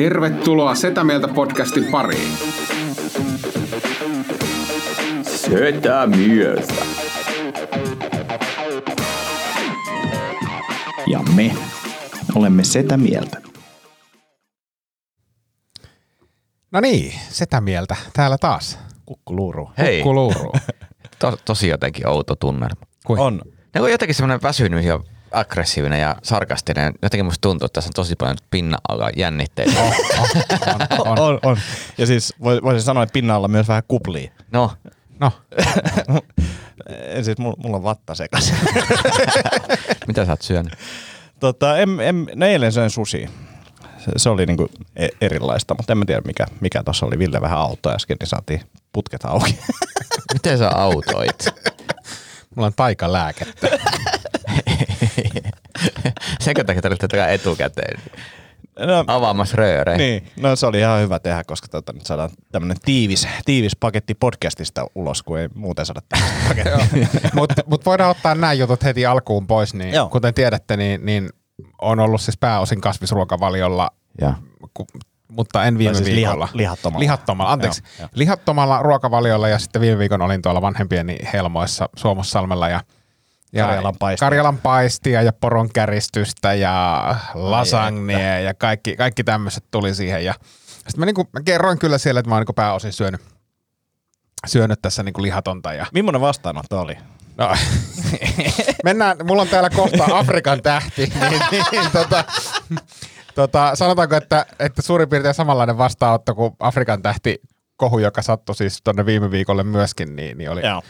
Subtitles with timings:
[0.00, 2.32] Tervetuloa Setä Mieltä podcastin pariin.
[5.22, 6.74] Setä mieltä.
[11.06, 11.54] Ja me
[12.34, 13.42] olemme sitä mieltä.
[16.72, 17.96] No niin, sitä mieltä.
[18.12, 18.78] Täällä taas.
[19.06, 19.70] Kukkuluuru.
[19.78, 20.52] Hei, Kukkuluuru.
[21.18, 22.86] to, tosi jotenkin outo tunnelma.
[23.06, 23.20] Kuin?
[23.20, 23.40] On.
[23.74, 25.00] Ne on jotenkin semmoinen väsynyt ja
[25.32, 26.92] aggressiivinen ja sarkastinen.
[27.02, 29.80] Jotenkin musta tuntuu, että tässä on tosi paljon pinnan alla jännitteitä.
[29.82, 29.92] On,
[30.98, 31.18] on.
[31.18, 31.56] On, on.
[31.98, 34.32] Ja siis voi- voisin sanoa, että pinnalla myös vähän kuplii.
[34.52, 34.72] No,
[35.20, 35.32] No,
[37.22, 38.52] Siis mulla, on vatta sekas.
[40.08, 40.72] mitä sä oot syönyt?
[41.40, 43.26] tota, en, en, no eilen söin sushi.
[43.98, 47.18] Se, se oli niinku e- erilaista, mutta en mä tiedä mikä, mikä tuossa oli.
[47.18, 48.60] Ville vähän auto äsken, niin saatiin
[48.92, 49.58] putket auki.
[50.32, 51.44] Miten sä autoit?
[52.56, 53.68] mulla on taikalääkettä.
[56.40, 58.00] Senkö takia tarvitse tätä etukäteen
[58.86, 59.96] No, avaamassa rööreä?
[59.96, 64.14] niin, no se oli ihan hyvä tehdä, koska tota, nyt saadaan tämmönen tiivis, tiivis paketti
[64.14, 67.10] podcastista ulos, kun ei muuten saada tämmöistä pakettia.
[67.34, 69.74] Mutta mut voidaan ottaa nämä jutut heti alkuun pois.
[69.74, 70.08] Niin, Joo.
[70.08, 71.28] kuten tiedätte, niin, niin
[71.82, 74.34] on ollut siis pääosin kasvisruokavaliolla, Ja.
[74.74, 74.86] ku,
[75.28, 76.44] mutta en viime siis viikolla.
[76.46, 77.00] liha- lihattomalla.
[77.02, 77.82] Lihattomalla, anteeksi.
[77.84, 78.08] Joo, joo.
[78.14, 82.80] Lihattomalla ruokavaliolla ja sitten viime viikon olin tuolla vanhempieni Helmoissa Suomussalmella ja
[83.52, 84.26] ja Karjalan paistia.
[84.26, 90.24] Karjalan paistia ja poronkäristystä ja lasagnea ja kaikki, kaikki tämmöiset tuli siihen.
[90.24, 90.34] Ja
[90.74, 93.20] sitten mä, niinku, mä kerroin kyllä siellä, että mä oon niinku pääosin syönyt,
[94.46, 95.72] syönyt tässä niinku lihatonta.
[95.72, 96.96] Ja, Millainen vastaanotto oli?
[97.40, 97.56] no,
[98.84, 101.12] mennään, mulla on täällä kohta Afrikan tähti,
[101.50, 102.24] niin, niin tota,
[103.34, 107.40] tota, sanotaanko, että, että suurin piirtein samanlainen vastaanotto kuin Afrikan tähti
[107.76, 110.82] kohu, joka sattui siis tuonne viime viikolle myöskin, niin, niin oli, Joo.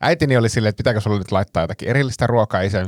[0.00, 2.86] Äitini oli silleen, että pitääkö sulle nyt laittaa jotakin erillistä ruokaa isä.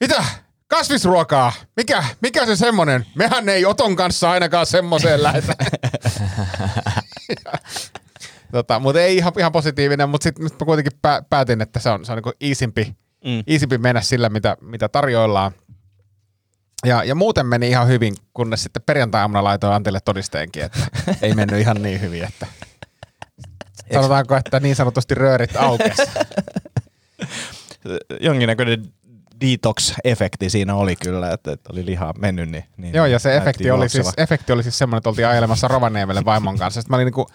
[0.00, 0.24] Mitä?
[0.66, 1.52] Kasvisruokaa?
[1.76, 3.06] Mikä, mikä se semmonen?
[3.14, 5.54] Mehän ei Oton kanssa ainakaan semmoiseen lähetä.
[8.52, 12.04] tota, mutta ei ihan, ihan positiivinen, mutta sitten mä kuitenkin pää, päätin, että se on,
[12.04, 13.44] se on niin iisimpi, Mm.
[13.50, 15.52] iisimpi mennä sillä, mitä, mitä tarjoillaan.
[16.86, 20.78] Ja, ja muuten meni ihan hyvin, kunnes sitten perjantai-aamuna laitoin Antille todisteenkin, että
[21.22, 22.46] ei mennyt ihan niin hyvin, että
[23.92, 26.02] sanotaanko, että niin sanotusti röörit aukesi.
[28.20, 28.84] jonkinnäköinen
[29.40, 32.50] detox-efekti siinä oli kyllä, että, että oli lihaa mennyt.
[32.50, 35.68] Niin, niin Joo, ja se efekti oli, siis, efekti oli siis semmoinen, että oltiin ajelemassa
[35.68, 36.80] Rovaniemelle vaimon kanssa.
[36.80, 37.26] Sitten mä olin niinku,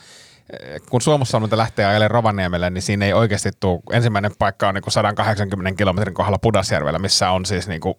[0.59, 4.91] eh, kun Suomussalmelta lähtee ajelemaan Rovaniemelle, niin siinä ei oikeasti tule, ensimmäinen paikka on niinku
[4.91, 7.97] 180 kilometrin kohdalla Pudasjärvellä, missä on siis niinku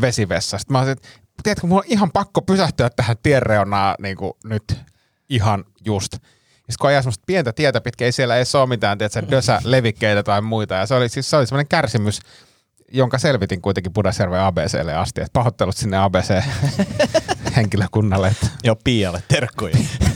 [0.00, 0.58] vesivessa.
[0.58, 1.08] Sitten mä olisin, että
[1.42, 4.64] tiedätkö, mulla on ihan pakko pysähtyä tähän tienreunaan niinku nyt
[5.28, 6.16] ihan just.
[6.66, 10.22] Ja sitten kun ajaa semmoista pientä tietä pitkin, ei siellä edes ole mitään, tiedätkö, dösä-levikkeitä
[10.22, 10.74] tai muita.
[10.74, 12.20] Ja se oli, siis, se oli semmoinen kärsimys,
[12.92, 15.20] jonka selvitin kuitenkin Pudasjärven ABClle asti.
[15.20, 18.28] Et pahoittelut sinne ABC-henkilökunnalle.
[18.32, 19.76] Että Joo, Pialle terkkuja.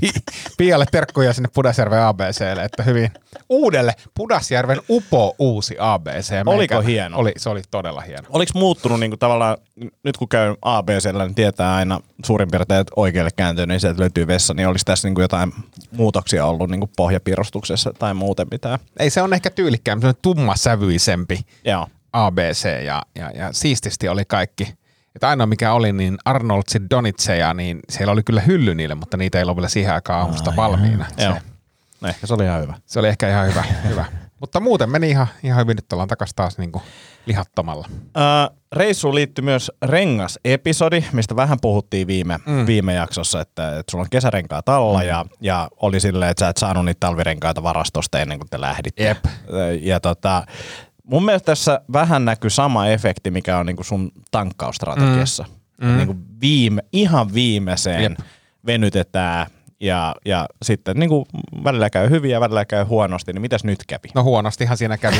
[0.00, 0.12] Pi-
[0.58, 3.10] Pialle terkkuja sinne Pudasjärven ABClle, että hyvin
[3.48, 6.32] uudelle Pudasjärven upo uusi ABC.
[6.46, 7.18] Oliko Meikä- hieno?
[7.18, 8.28] Oli, se oli todella hieno.
[8.30, 9.56] Oliko muuttunut niin kuin tavallaan,
[10.04, 14.26] nyt kun käy ABCllä, niin tietää aina suurin piirtein, että oikealle kääntyy, niin sieltä löytyy
[14.26, 15.52] vessa, niin olisi tässä niin kuin jotain
[15.92, 18.78] muutoksia ollut niin kuin pohjapiirustuksessa tai muuten mitään.
[18.98, 21.86] Ei se on ehkä tyylikkäämpi, semmoinen tummasävyisempi Joo.
[22.12, 24.74] ABC ja, ja, ja siististi oli kaikki.
[25.14, 29.38] Että ainoa mikä oli, niin Arnoldsin Donitseja, niin siellä oli kyllä hylly niille, mutta niitä
[29.38, 31.06] ei ollut vielä siihen aikaan aamusta valmiina.
[31.18, 31.34] Joo.
[31.34, 31.40] Se,
[32.00, 32.74] No ehkä se oli ihan hyvä.
[32.86, 33.64] se oli ehkä ihan hyvä.
[33.88, 34.04] hyvä.
[34.40, 36.82] Mutta muuten meni ihan, ihan hyvin, nyt ollaan takaisin taas niin kuin
[37.26, 37.88] lihattomalla.
[38.16, 42.66] Äh, reissuun liittyy myös rengas-episodi, mistä vähän puhuttiin viime, mm.
[42.66, 45.06] viime jaksossa, että, että sulla on kesärenkaat alla mm.
[45.08, 49.04] ja, ja oli silleen, että sä et saanut niitä talvirenkaita varastosta ennen kuin te lähditte.
[49.04, 49.24] Jep.
[49.80, 50.46] Ja tota,
[51.04, 55.44] mun mielestä tässä vähän näkyy sama efekti, mikä on niinku sun tankkausstrategiassa.
[55.80, 55.96] Mm.
[55.96, 58.18] Niinku viime, ihan viimeiseen Jep.
[58.66, 59.46] venytetään
[59.80, 61.26] ja, ja sitten niinku
[61.64, 64.08] välillä käy hyvin ja välillä käy huonosti, niin mitäs nyt kävi?
[64.14, 65.16] No huonostihan siinä kävi.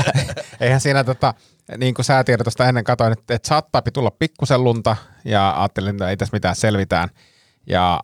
[0.60, 1.34] Eihän siinä tota,
[1.78, 6.16] niin kuin säätiedotusta ennen katsoin, että, että saattaa tulla pikkusen lunta ja ajattelin, että ei
[6.16, 7.08] tässä mitään selvitään.
[7.66, 8.00] Ja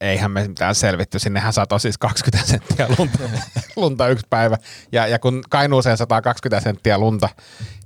[0.00, 1.18] eihän me mitään selvitty.
[1.18, 3.18] Sinnehän satoi siis 20 senttiä lunta,
[3.76, 4.58] lunta yksi päivä.
[4.92, 7.28] Ja, ja kun Kainuuseen 120 senttiä lunta,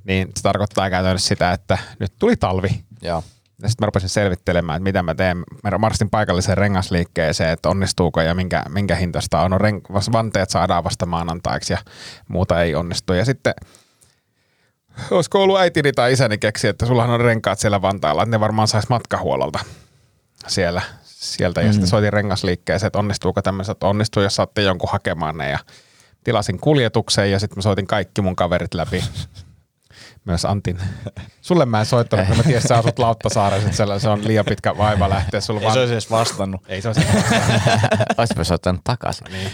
[0.04, 2.84] niin se tarkoittaa käytännössä sitä, että nyt tuli talvi.
[3.02, 3.24] Joo.
[3.62, 5.44] Ja sitten mä rupesin selvittelemään, että mitä mä teen.
[5.64, 9.50] Mä marssin paikalliseen rengasliikkeeseen, että onnistuuko ja minkä, minkä hintaista on.
[9.50, 11.78] No, ren- vanteet saadaan vasta maanantaiksi ja
[12.28, 13.12] muuta ei onnistu.
[13.12, 13.54] Ja sitten
[15.10, 18.68] olisiko ollut äitini tai isäni keksi, että sullahan on renkaat siellä Vantaalla, että ne varmaan
[18.68, 19.58] saisi matkahuololta
[20.46, 20.82] siellä,
[21.20, 21.60] sieltä.
[21.60, 21.72] Ja mm.
[21.72, 25.50] sitten soitin rengasliikkeeseen, että onnistuuko tämmöiset, että onnistuu, jos saatte jonkun hakemaan ne.
[25.50, 25.58] Ja
[26.24, 29.04] tilasin kuljetuksen ja sitten mä soitin kaikki mun kaverit läpi.
[30.24, 30.78] Myös Antin.
[31.40, 35.10] Sulle mä en soittanut, kun mä tiedän, sä asut Lauttasaaressa, se on liian pitkä vaiva
[35.10, 35.40] lähteä.
[35.40, 35.74] Sulla Ei vaan...
[35.74, 36.60] se olisi edes vastannut.
[36.68, 37.00] Ei se olisi
[38.18, 39.26] Olisipa soittanut takaisin.
[39.32, 39.50] niin.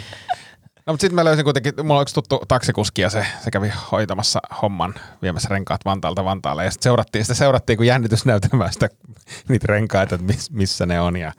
[0.87, 3.73] No mutta sitten mä löysin kuitenkin, mulla on yksi tuttu taksikuski ja se, se kävi
[3.93, 6.65] hoitamassa homman, viemässä renkaat Vantaalta Vantaalle.
[6.65, 8.89] Ja sitten seurattiin, sitä seurattiin kun jännitysnäytelmää sitä,
[9.49, 11.17] niitä renkaita, että miss, missä ne on.
[11.17, 11.33] Ja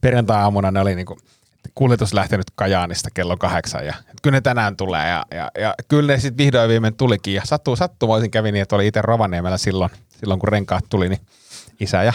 [0.00, 1.18] perjantai-aamuna ne oli niinku,
[1.74, 6.18] kuljetus lähtenyt Kajaanista kello kahdeksan ja kyllä ne tänään tulee ja, ja, ja kyllä ne
[6.20, 9.90] sitten vihdoin viimein tulikin ja sattuu sattumoisin kävi niin, että oli itse Rovaniemellä silloin,
[10.20, 11.20] silloin kun renkaat tuli, niin
[11.80, 12.12] isä ja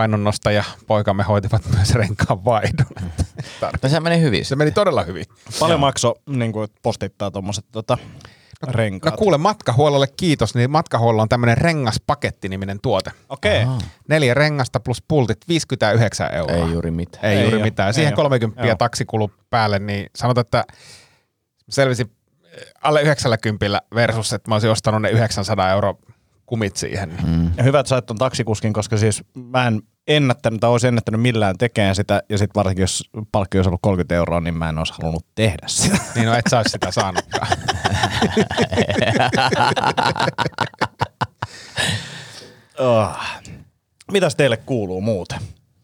[0.00, 2.86] painonnostaja poikamme hoitivat myös renkaan vaihdon.
[3.82, 4.44] No se meni hyvin.
[4.44, 5.24] Se meni todella hyvin.
[5.60, 7.98] Paljon makso niin kuin, postittaa tuommoiset tota,
[8.66, 9.16] No renkaat?
[9.16, 13.10] kuule, matkahuollolle kiitos, niin matkahuollo on tämmöinen rengaspaketti-niminen tuote.
[13.28, 13.62] Okei.
[13.62, 13.76] Okay.
[14.08, 16.56] Neljä rengasta plus pultit, 59 euroa.
[16.56, 17.24] Ei juuri mitään.
[17.24, 17.62] Ei, Ei juuri oo.
[17.62, 17.86] mitään.
[17.86, 18.16] Ja Ei siihen oo.
[18.16, 18.76] 30 Joo.
[18.76, 20.64] taksikulu päälle, niin sanotaan, että
[21.68, 22.10] selvisin
[22.44, 25.98] eh, alle 90 versus, että mä olisin ostanut ne 900 euro
[26.50, 27.16] kumit siihen.
[27.26, 27.50] Mm.
[27.56, 31.58] Ja hyvä, että sait ton taksikuskin, koska siis mä en ennättänyt tai olisi ennättänyt millään
[31.58, 34.92] tekemään sitä, ja sitten varsinkin jos palkki olisi ollut 30 euroa, niin mä en olisi
[34.98, 35.98] halunnut tehdä sitä.
[36.14, 37.48] Niin no et sä sitä saanutkaan.
[42.78, 43.16] Oh.
[44.12, 45.38] Mitäs teille kuuluu muuten?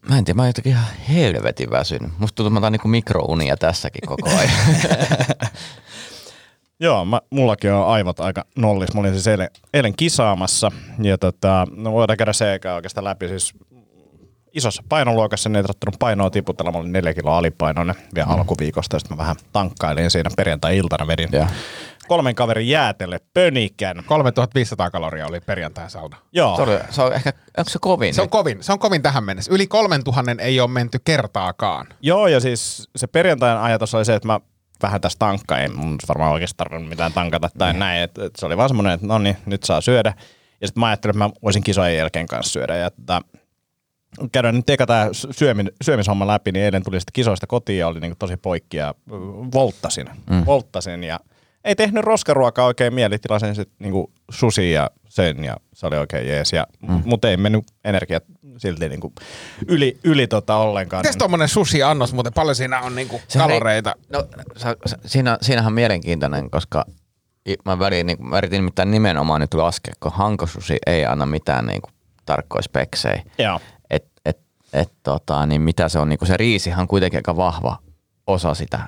[0.09, 2.11] Mä en tiedä, mä oon jotenkin ihan helvetin väsynyt.
[2.19, 4.51] Musta tuntuu, että mä otan niinku mikrounia tässäkin koko ajan.
[6.79, 8.93] Joo, mä, mullakin on aivot aika nollis.
[8.93, 10.71] Mä olin siis eilen, eilen kisaamassa
[11.01, 13.27] ja tota, no voidaan käydä se eikä oikeastaan läpi.
[13.27, 13.53] Siis
[14.57, 16.71] isossa painoluokassa, niin ei tarvittanut painoa tiputella.
[16.71, 18.33] Mä olin neljä kiloa alipainoinen vielä mm.
[18.33, 21.47] alkuviikosta ja sitten mä vähän tankkailin siinä perjantai-iltana vedin Joo.
[22.07, 24.03] kolmen kaverin jäätelle pönikän.
[24.05, 26.17] 3500 kaloria oli perjantai sauna.
[26.31, 28.13] Joo, Se, oli, se on ehkä, onko se kovin?
[28.13, 29.53] Se on kovin, se on kovin tähän mennessä.
[29.53, 31.87] Yli 3000 ei ole menty kertaakaan.
[32.01, 34.39] Joo, ja siis se perjantain ajatus oli se, että mä
[34.81, 37.79] vähän tässä tankkaan, ei mun varmaan oikeasti tarvinnut mitään tankata tai Niin.
[37.79, 38.01] näin.
[38.01, 40.13] Et, et se oli vaan semmoinen, että no niin, nyt saa syödä.
[40.61, 42.75] Ja sitten mä ajattelin, että mä voisin kisojen jälkeen kanssa syödä.
[42.75, 43.21] Ja tota,
[44.31, 47.99] käydään nyt eka tämä syömin, syömishomma läpi, niin eilen tuli sitten kisoista kotiin ja oli
[47.99, 48.93] niinku tosi poikki ja
[49.53, 50.09] volttasin.
[50.29, 50.45] Mm.
[50.45, 51.19] Volttasin ja
[51.63, 53.19] ei tehnyt roskaruokaa oikein mieli.
[53.19, 56.53] Tilasin sitten niinku susi ja sen ja se oli oikein jees.
[56.53, 57.01] Ja, mm.
[57.05, 58.23] Mutta ei mennyt energiat
[58.57, 59.13] silti niinku
[59.67, 61.01] yli, yli tota ollenkaan.
[61.01, 63.95] Mites tommonen sushi-annos muuten, paljon siinä on niinku Sehän ei- kaloreita?
[64.09, 64.27] No,
[64.57, 66.85] sa, sa, siinä, siinähän on mielenkiintoinen, koska
[67.65, 71.81] mä, väliin, niin, mä yritin nimittäin nimenomaan nyt laskea, kun hankosusi ei anna mitään niin
[71.81, 71.93] kuin,
[72.25, 73.23] tarkkoja speksejä.
[73.37, 73.59] Joo.
[74.73, 77.77] Et, tota, niin mitä se on, niin kuin se riisihan on kuitenkin aika vahva
[78.27, 78.79] osa sitä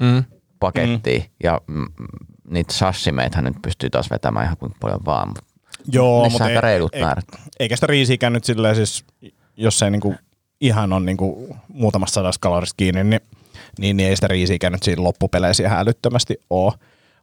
[0.00, 0.24] Mm.
[0.60, 1.18] pakettia.
[1.18, 1.24] Mm.
[1.42, 1.86] Ja mm,
[2.50, 5.28] niitä sashimeithän nyt pystyy taas vetämään ihan kuinka paljon vaan.
[5.28, 5.38] Mut
[5.92, 7.24] Joo, mutta aika reilut ei, määrät.
[7.58, 9.04] eikä sitä riisiikään nyt silleen siis,
[9.56, 10.14] jos se niinku
[10.60, 13.20] ihan on niinku muutamasta sadasta kalorista kiinni, niin,
[13.78, 16.72] niin, niin ei sitä riisiikään nyt siinä loppupeleissä ihan älyttömästi ole.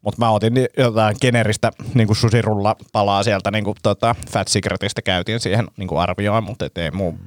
[0.01, 5.67] Mutta mä otin jotain generistä niinku susirulla palaa sieltä niinku tota Fat Secretistä käytiin siihen
[5.77, 7.17] niinku arvioon, mutta ei muu,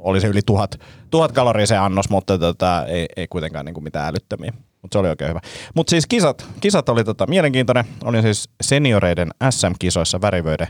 [0.00, 4.08] oli se yli tuhat, tuhat kaloria se annos, mutta tota, ei, ei kuitenkaan niinku mitään
[4.08, 4.52] älyttömiä.
[4.82, 5.40] Mutta se oli oikein hyvä.
[5.74, 7.84] Mutta siis kisat, kisat oli tota mielenkiintoinen.
[8.04, 10.68] Olin siis senioreiden SM-kisoissa värivöiden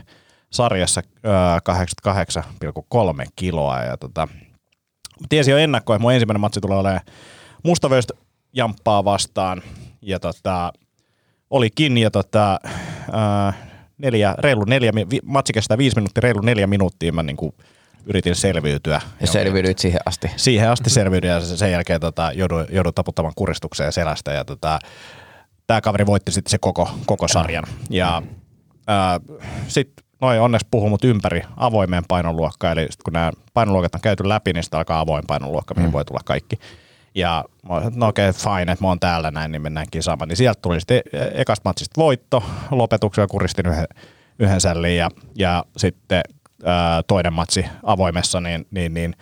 [0.49, 1.33] sarjassa öö,
[3.23, 3.79] 88,3 kiloa.
[3.79, 4.27] Ja tota,
[5.29, 7.01] tiesin jo ennakkoon, että mun ensimmäinen matsi tulee olemaan
[7.63, 8.13] mustavöistä
[8.53, 9.61] jamppaa vastaan.
[10.01, 10.73] Ja tota,
[11.49, 13.51] olikin, ja tota, öö,
[13.97, 14.91] neljä, reilu neljä,
[15.23, 17.55] matsi kestää viisi minuuttia, reilu neljä minuuttia mä niinku
[18.05, 19.01] yritin selviytyä.
[19.21, 20.31] Ja selviydyit siihen asti.
[20.35, 24.79] Siihen asti selviydyin ja se- sen jälkeen tota, jouduin, jouduin taputtamaan kuristukseen selästä ja tota,
[25.67, 27.63] tämä kaveri voitti sitten se koko, koko sarjan.
[27.89, 28.21] Ja
[29.67, 34.29] sitten noin onneksi puhuu mut ympäri avoimeen painoluokkaan, eli sit kun nämä painoluokat on käyty
[34.29, 35.93] läpi, niin sitten alkaa avoin painoluokka, mihin mm.
[35.93, 36.55] voi tulla kaikki.
[37.15, 37.45] Ja
[37.95, 40.27] no okei, okay, fine, että mä oon täällä näin, niin mennään kisaamaan.
[40.27, 43.87] Niin sieltä tuli sitten e- ekasta matsista voitto, lopetuksella kuristin yhden,
[44.39, 46.21] yhden sällin ja, ja sitten
[46.65, 49.15] ää, toinen matsi avoimessa, niin, niin, niin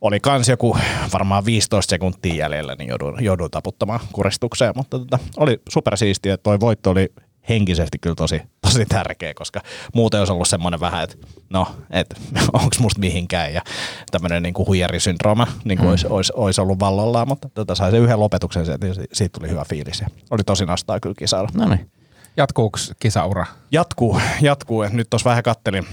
[0.00, 0.76] oli kans joku
[1.12, 6.60] varmaan 15 sekuntia jäljellä, niin jouduin, jouduin taputtamaan kuristukseen, mutta tota, oli supersiistiä, että toi
[6.60, 7.12] voitto oli
[7.48, 9.60] henkisesti kyllä tosi, tosi tärkeä, koska
[9.94, 11.16] muuten olisi ollut semmoinen vähän, että
[11.50, 12.16] no, että
[12.52, 13.62] onko musta mihinkään ja
[14.10, 15.90] tämmöinen niin huijarisyndrooma niin kuin mm.
[15.90, 19.50] olisi, olisi, olisi, ollut vallollaan, mutta tota, sai se yhden lopetuksen sieltä, ja siitä tuli
[19.50, 21.48] hyvä fiilis ja oli tosi nastaa kyllä kisailla.
[21.54, 21.90] No niin.
[22.36, 23.46] Jatkuuko kisaura?
[23.70, 24.82] Jatkuu, jatkuu.
[24.82, 25.86] Et Nyt tuossa vähän kattelin,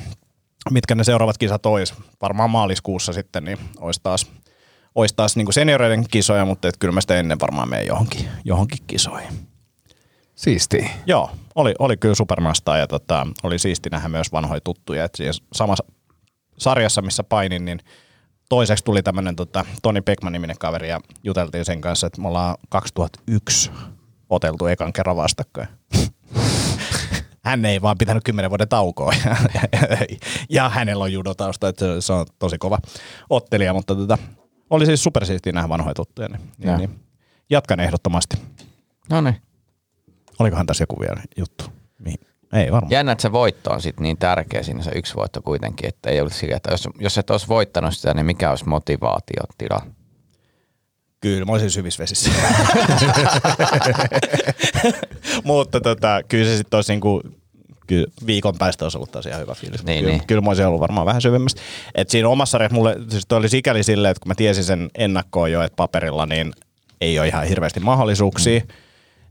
[0.71, 1.93] mitkä ne seuraavat kisat ois.
[2.21, 4.27] Varmaan maaliskuussa sitten, niin olisi taas,
[4.95, 8.79] ois taas niin senioreiden kisoja, mutta et kyllä mä sitä ennen varmaan menen johonkin, johonkin
[8.87, 9.49] kisoihin.
[10.35, 10.91] Siisti.
[11.05, 15.03] Joo, oli, oli kyllä supernastaa ja tota, oli siisti nähdä myös vanhoja tuttuja.
[15.03, 15.83] Et siinä samassa
[16.57, 17.79] sarjassa, missä painin, niin
[18.49, 23.71] toiseksi tuli tämmöinen tota, Toni Beckman-niminen kaveri ja juteltiin sen kanssa, että me ollaan 2001
[24.29, 25.67] oteltu ekan kerran vastakkain.
[27.43, 29.35] Hän ei vaan pitänyt kymmenen vuoden taukoa ja,
[30.49, 32.77] ja hänellä on judotausta, että se, on tosi kova
[33.29, 34.17] ottelija, mutta tota,
[34.69, 36.27] oli siis supersiistiä nähdä vanhoja tuttuja.
[36.27, 36.99] Niin, niin, niin,
[37.49, 38.37] jatkan ehdottomasti.
[39.09, 39.35] No niin.
[40.39, 41.63] Olikohan tässä joku vielä juttu?
[41.99, 42.19] Mihin?
[42.53, 42.91] Ei varmaan.
[42.91, 46.21] Jännä, että se voitto on sit niin tärkeä siinä se yksi voitto kuitenkin, että ei
[46.21, 49.81] olisi sillä, että jos, jos et olisi voittanut sitä, niin mikä olisi motivaatiotila?
[51.21, 52.31] Kyllä, mä olisin syvissä vesissä.
[55.43, 57.21] Mutta tota, kyllä se sitten olisi niinku,
[57.87, 59.83] kyllä viikon päästä olisi ollut tosiaan hyvä fiilis.
[59.83, 60.27] Niin, kyllä, niin.
[60.27, 61.61] kyllä mä olisin ollut varmaan vähän syvemmästä.
[61.95, 64.89] Et siinä omassa sarjassa mulle, siis toi oli sikäli silleen, että kun mä tiesin sen
[64.95, 66.53] ennakkoon jo, että paperilla niin
[67.01, 68.67] ei ole ihan hirveästi mahdollisuuksia, mm.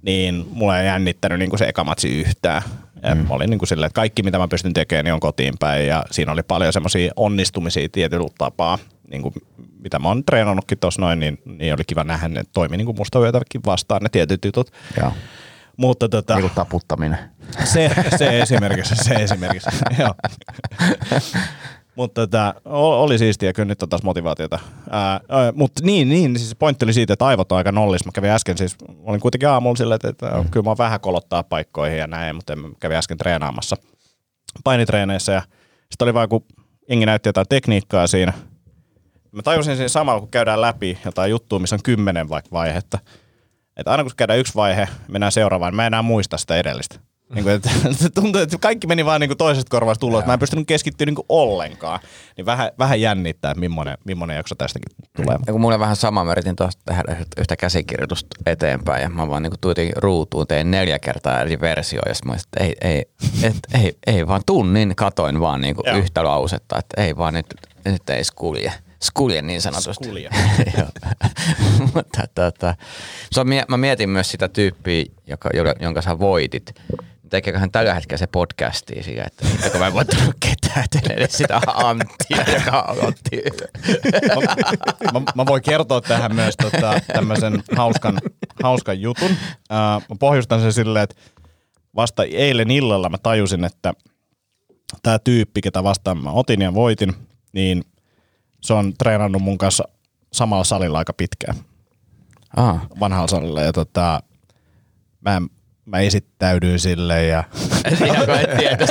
[0.03, 2.63] niin mulla ei jännittänyt niin kuin se eka matsi yhtään.
[3.15, 3.27] Mm.
[3.29, 5.87] Mä olin niin kuin silleen, että kaikki mitä mä pystyn tekemään niin on kotiin päin
[5.87, 8.79] ja siinä oli paljon semmoisia onnistumisia tietyllä tapaa,
[9.11, 9.35] niin kuin,
[9.79, 12.97] mitä mä oon treenannutkin tuossa noin, niin, niin oli kiva nähdä, ne toimi niin kuin
[12.99, 14.71] musta vyötäkin vastaan ne tietyt jutut.
[15.01, 15.13] Joo.
[15.77, 17.19] Mutta tota, Niin taputtaminen.
[17.65, 20.15] se, se esimerkiksi, se esimerkiksi, joo.
[21.99, 24.59] Mutta tota, oli siistiä, kyllä nyt on taas motivaatiota.
[25.55, 28.05] Mutta niin, niin, siis pointti oli siitä, että aivot on aika nollis.
[28.05, 30.51] Mä kävin äsken siis, olin kuitenkin aamulla silleen, että, että mm.
[30.51, 33.77] kyllä mä oon vähän kolottaa paikkoihin ja näin, mutta mä kävin äsken treenaamassa
[34.65, 35.43] painitreeneissä ja
[35.91, 36.45] sitten oli vaan, kun
[36.89, 38.33] jengi näytti jotain tekniikkaa siinä.
[39.33, 42.99] Mä tajusin siinä samalla, kun käydään läpi jotain juttua, missä on kymmenen vaikka vaihetta.
[43.77, 47.01] Että aina kun käydään yksi vaihe, mennään seuraavaan, mä en enää muista sitä edellistä.
[47.35, 47.71] Niin kuin, että,
[48.21, 50.27] tuntuu, että kaikki meni vaan niin kuin toisesta korvasta ulos.
[50.27, 52.01] Mä en pystynyt keskittyä niin kuin ollenkaan.
[52.37, 55.39] Niin vähän, vähän jännittää, että millainen, millainen jakso tästäkin tulee.
[55.47, 59.43] Ja kun mulle vähän sama, mä yritin tuosta tehdä yhtä käsikirjoitusta eteenpäin ja mä vaan
[59.43, 63.05] niin tuitin ruutuun, tein neljä kertaa eri versioja ja mä että ei, ei,
[63.43, 65.97] et, ei, ei vaan tunnin katoin vaan niin Joo.
[65.97, 67.47] yhtä lausetta, että ei vaan nyt,
[67.85, 68.73] nyt ei skulje.
[69.03, 70.05] Skulje niin sanotusti.
[70.05, 70.31] Skulje.
[71.95, 72.75] Mutta tota,
[73.45, 75.51] mie- mä mietin myös sitä tyyppiä, joka,
[75.81, 76.75] jonka sä voitit.
[77.31, 81.61] Tekeekö hän tällä hetkellä se podcastia siitä, että kun mä en voittanut ketään, edes sitä
[81.67, 83.43] Anttia, joka otti.
[85.13, 88.19] mä, mä, voin kertoa tähän myös tota, tämmöisen hauskan,
[88.63, 89.31] hauskan jutun.
[89.71, 91.17] Ää, mä pohjustan sen silleen, että
[91.97, 93.95] vasta eilen illalla mä tajusin, että
[95.03, 97.15] tämä tyyppi, ketä vastaan mä otin ja voitin,
[97.53, 97.85] niin
[98.61, 99.85] se on treenannut mun kanssa
[100.33, 101.57] samalla salilla aika pitkään,
[102.57, 102.81] Ah.
[103.01, 103.61] vanhalla salilla.
[103.63, 104.23] Ja tota,
[105.21, 105.43] mä,
[105.85, 107.45] mä esittäydyin sille ja
[107.99, 108.87] Siinä kun et tiedä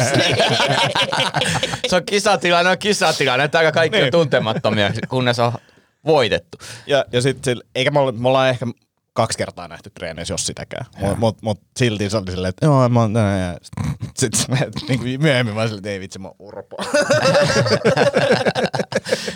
[1.87, 3.47] Se on kisatilanne, on kisatilanne.
[3.47, 4.11] Täällä kaikki on Niin.
[4.11, 5.51] tuntemattomia, kunnes on
[6.05, 6.57] voitettu.
[6.87, 8.65] Ja, ja sitten, eikä me, olla, me ollaan ehkä
[9.17, 10.85] kaksi kertaa nähty treeneissä, jos sitäkään.
[10.99, 13.37] Mutta mut, mut silti se oli silleen, että joo, mä oon tää.
[13.37, 13.57] Ja
[14.15, 16.77] sitten sit, niin myöhemmin mä silleen, että ei vitsi, mä oon urpo.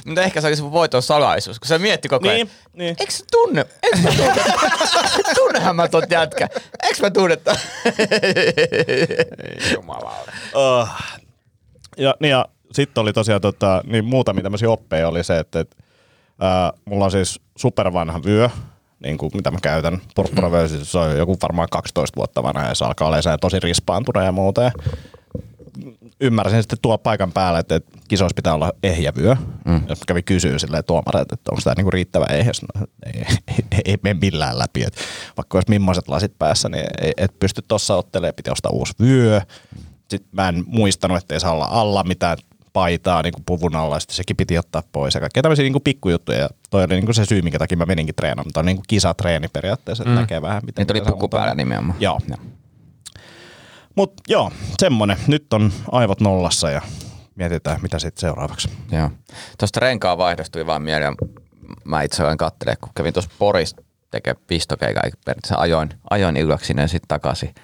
[0.06, 2.36] Mutta ehkä se oli sun voiton salaisuus, kun se mietti koko ajan.
[2.36, 2.96] niin, niin.
[3.00, 3.66] Eikö sä tunne?
[3.84, 4.44] Eikö mä tunne?
[5.36, 6.48] Tunnehan mä tot jätkä.
[6.84, 7.36] Eikö mä tunne?
[7.36, 7.56] ton?
[10.56, 10.88] Uh,
[12.06, 15.78] ja, niin ja sitten oli tosiaan tota, niin muutamia tämmöisiä oppeja oli se, että et,
[15.78, 18.50] uh, mulla on siis supervanha vyö,
[19.04, 20.02] niin kuin mitä mä käytän.
[20.16, 24.24] Purppura siis se on joku varmaan 12 vuotta vanha ja se alkaa olemaan tosi rispaantunut
[24.24, 24.62] ja muuta.
[24.62, 24.72] Ja
[26.22, 29.36] ymmärsin sitten tuo paikan päällä, että, että kisoissa pitää olla ehjä vyö.
[29.66, 29.82] Mm.
[29.90, 32.52] Ja kävi kysyä silleen tuomareilta, että onko tämä niinku riittävä ehjä.
[32.76, 34.84] No, ei, ei, ei mene millään läpi.
[34.84, 34.96] Et
[35.38, 39.42] vaikka olisi millaiset lasit päässä, niin ei, et pysty tuossa ottelemaan, piti ostaa uusi vyö.
[40.10, 42.38] Sitten mä en muistanut, että ei saa olla alla mitään
[42.74, 45.14] paitaa niin kuin puvun alla, sitten sekin piti ottaa pois.
[45.14, 46.38] Ja kaikkea tämmöisiä niin kuin pikkujuttuja.
[46.38, 48.48] Ja toi oli niin kuin se syy, minkä takia mä meninkin treenaamaan.
[48.48, 50.20] Mutta on niin kuin kisatreeni periaatteessa, että mm.
[50.22, 51.98] näkee vähän, miten Niitä oli puku päällä nimenomaan.
[52.00, 52.20] Joo.
[53.96, 55.18] Mutta joo, semmonen.
[55.28, 56.82] Nyt on aivot nollassa ja
[57.36, 58.70] mietitään, mitä sitten seuraavaksi.
[58.92, 59.10] Joo.
[59.60, 61.16] Tuosta renkaan vaihdosta tuli vaan mieleen.
[61.84, 63.76] Mä itse olen kattelemaan, kun kävin tuossa Porissa
[64.12, 67.56] tekee pistokeikaa, periaatteessa ajoin, ajoin illaksi sinne ja sitten takaisin.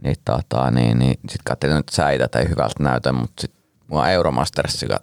[0.00, 3.61] Niin, tota, niin, niin sitten katselin nyt säitä tai hyvältä näytön, mutta sitten
[4.00, 4.98] on Euromastersilla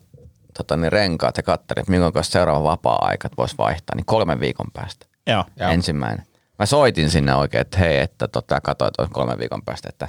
[0.58, 4.39] tota, niin renkaat ja katselin, että milloin olisi seuraava vapaa-aika, että voisi vaihtaa, niin kolmen
[4.39, 5.05] viikon päästä.
[5.27, 5.46] Joo.
[5.60, 5.69] Joo.
[5.69, 6.25] Ensimmäinen.
[6.60, 10.08] Mä soitin sinne oikein, että hei, että tota, katsoin tuon kolmen viikon päästä, että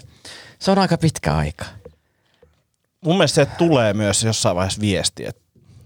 [0.58, 1.64] se on aika pitkä aika.
[3.04, 5.42] Mun mielestä se tulee myös jossain vaiheessa viesti, että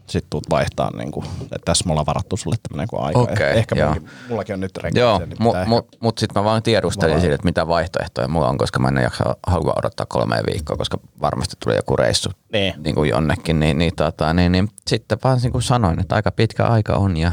[0.07, 3.35] sit tuut vaihtaa, niin kuin, että tässä me ollaan varattu sulle tämmöinen kuin aika.
[3.35, 3.89] Eh- ehkä joo.
[3.89, 5.01] mullakin, mullakin on nyt renkaat.
[5.01, 8.49] Joo, niin mu, mu, mutta sitten mä vaan tiedustelin Vaan- siitä, että mitä vaihtoehtoja mulla
[8.49, 12.75] on, koska mä en jaksa halua odottaa kolme viikkoa, koska varmasti tulee joku reissu Niin.
[12.85, 13.61] niin kuin jonnekin.
[13.61, 17.17] Niin, niin, tota, niin, niin, sitten vaan niin kuin sanoin, että aika pitkä aika on
[17.17, 17.33] ja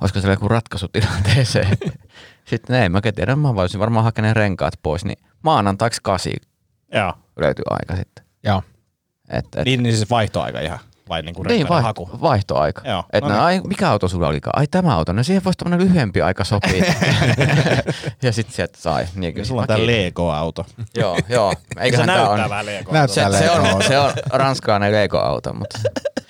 [0.00, 1.78] olisiko siellä joku ratkaisu tilanteeseen.
[2.50, 6.32] sitten ei, mä tiedä, mä voisin varmaan hakea ne renkaat pois, niin maanantaiksi kasi
[6.94, 7.12] Joo.
[7.40, 8.24] löytyy aika sitten.
[8.44, 8.62] Joo.
[9.28, 12.10] Et, et, Niin, niin siis vaihtoaika ihan, vai niin kuin niin, vaihto, haku.
[12.20, 12.82] vaihtoaika.
[12.88, 13.44] Joo, Että no niin.
[13.44, 14.58] ai, mikä auto sulla olikaan?
[14.58, 16.82] Ai tämä auto, no siihen voisi tämmöinen lyhyempi aika sopii.
[18.22, 19.06] ja sitten sieltä sai.
[19.14, 19.86] Niin, kyllä Sulla on tää.
[19.86, 20.66] Lego-auto.
[20.96, 21.52] Joo, joo.
[21.52, 22.92] Se Eiköhän tää näyttää on, vähän Lego.
[22.92, 25.78] Näyttää se, se, on, se on ranskalainen Lego-auto, mutta,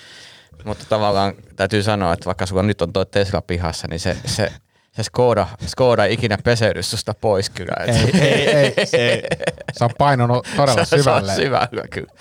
[0.64, 4.52] mutta tavallaan täytyy sanoa, että vaikka sulla nyt on tuo Tesla pihassa, niin se, se,
[4.92, 7.76] se Skoda, Skoda ei ikinä peseydy susta pois kyllä.
[7.87, 9.23] Et Ei, ei, ei, ei.
[9.76, 11.33] Se on painunut todella se, se syvälle.
[11.33, 12.12] on syvällä kyllä.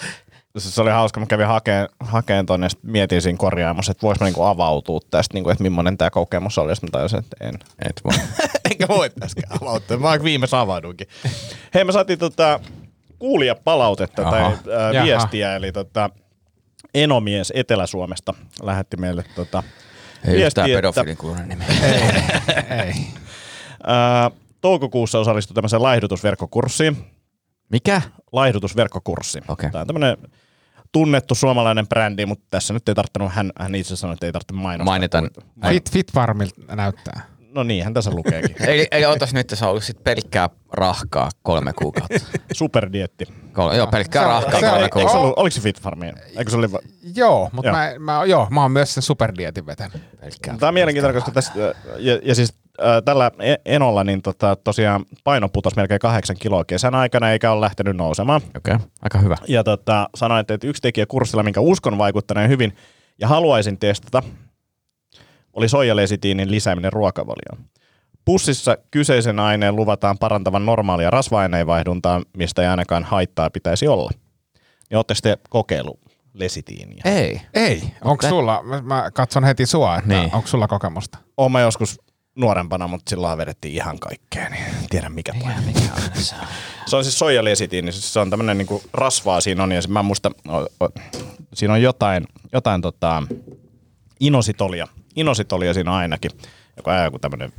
[0.57, 4.01] Se se oli hauska, mä kävin hakeen, hakeen tonne ja sit mietin siinä korjaamassa, että
[4.01, 7.37] vois mä niinku avautua tästä, niinku, että millainen tämä kokemus oli, sit mä tajusin, että
[7.41, 7.59] en.
[7.89, 8.13] Et voi.
[8.71, 11.07] Enkä voi tästäkään avautua, mä viimeis avauduinkin.
[11.73, 12.59] Hei, me saatiin tota,
[13.19, 14.31] kuulijapalautetta Jaha.
[14.31, 15.05] tai ää, Jaha.
[15.05, 16.09] viestiä, eli tota,
[16.93, 19.63] Enomies Etelä-Suomesta lähetti meille tota,
[20.27, 21.63] Ei yhtään viestiä, pedofilin kuulunen nimi.
[22.85, 22.93] Ei.
[23.83, 24.31] ää,
[24.61, 26.97] toukokuussa osallistui tämmöiseen laihdutusverkkokurssiin.
[27.69, 28.01] Mikä?
[28.31, 29.41] Laihdutusverkkokurssi.
[29.47, 29.71] Okei.
[29.71, 30.17] Tämä on tämmöinen
[30.95, 34.53] tunnettu suomalainen brändi, mutta tässä nyt ei tarttunut, hän, hän itse sanoi, että ei tarvitse
[34.53, 34.85] mainostaa.
[34.91, 35.29] Mainitaan.
[35.69, 36.11] Fit, fit
[36.75, 37.25] näyttää.
[37.55, 38.55] No niin, hän tässä lukeekin.
[38.69, 42.19] Eli, eli otas nyt, se on ollut sit pelkkää rahkaa kolme kuukautta.
[42.53, 43.25] Superdietti.
[43.53, 45.19] Kolme, joo, pelkkää Se rahkaa se kolme kuukautta.
[45.19, 46.13] ollut, oliko se Fit Farmi?
[46.37, 46.79] Eikö se oli, va-
[47.15, 47.77] Joo, mutta Joo.
[47.77, 50.19] mä, mä, joo, mä oon myös sen superdietin vetänyt.
[50.21, 50.57] Pelkkää.
[50.57, 51.51] Tämä on mielenkiintoinen, koska tässä,
[51.99, 56.65] ja, ja siis äh, tällä E- Enolla niin tota, tosiaan paino putosi melkein kahdeksan kiloa
[56.65, 58.41] kesän aikana, eikä ole lähtenyt nousemaan.
[58.57, 58.87] Okei, okay.
[59.01, 59.37] aika hyvä.
[59.47, 62.75] Ja tota, sanoin, että että yksi tekijä kurssilla, minkä uskon vaikuttaneen hyvin
[63.19, 64.23] ja haluaisin testata,
[65.53, 67.65] oli soijalesitiinin lisääminen ruokavalioon.
[68.25, 74.11] Pussissa kyseisen aineen luvataan parantavan normaalia rasva-aineenvaihduntaa, mistä ei ainakaan haittaa pitäisi olla.
[74.89, 75.99] Niin ootte sitten kokeilu
[76.33, 77.01] lesitiiniä?
[77.05, 77.41] Ei.
[77.53, 80.21] Ei, onko sulla, mä, mä katson heti sua, että Niin.
[80.21, 80.35] niin.
[80.35, 81.17] onko sulla kokemusta?
[81.37, 81.99] Oon mä joskus
[82.35, 85.73] nuorempana, mutta silloin vedettiin ihan kaikkea, niin tiedän mikä toimii.
[86.85, 87.03] Se on.
[87.03, 90.85] Siis soijalesitiini, siis se on tämmönen niinku rasvaa siinä on, ja se- mä muista, o,
[90.85, 90.89] o,
[91.53, 93.23] siinä on jotain, jotain tota,
[94.19, 96.31] inositolia, inositolia siinä on ainakin,
[96.77, 97.53] joka on joku tämmönen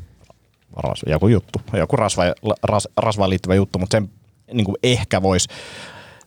[0.76, 2.22] ras, joku juttu, joku rasva,
[2.62, 4.10] ras, rasvaan liittyvä juttu, mutta sen
[4.52, 5.48] niinku ehkä voisi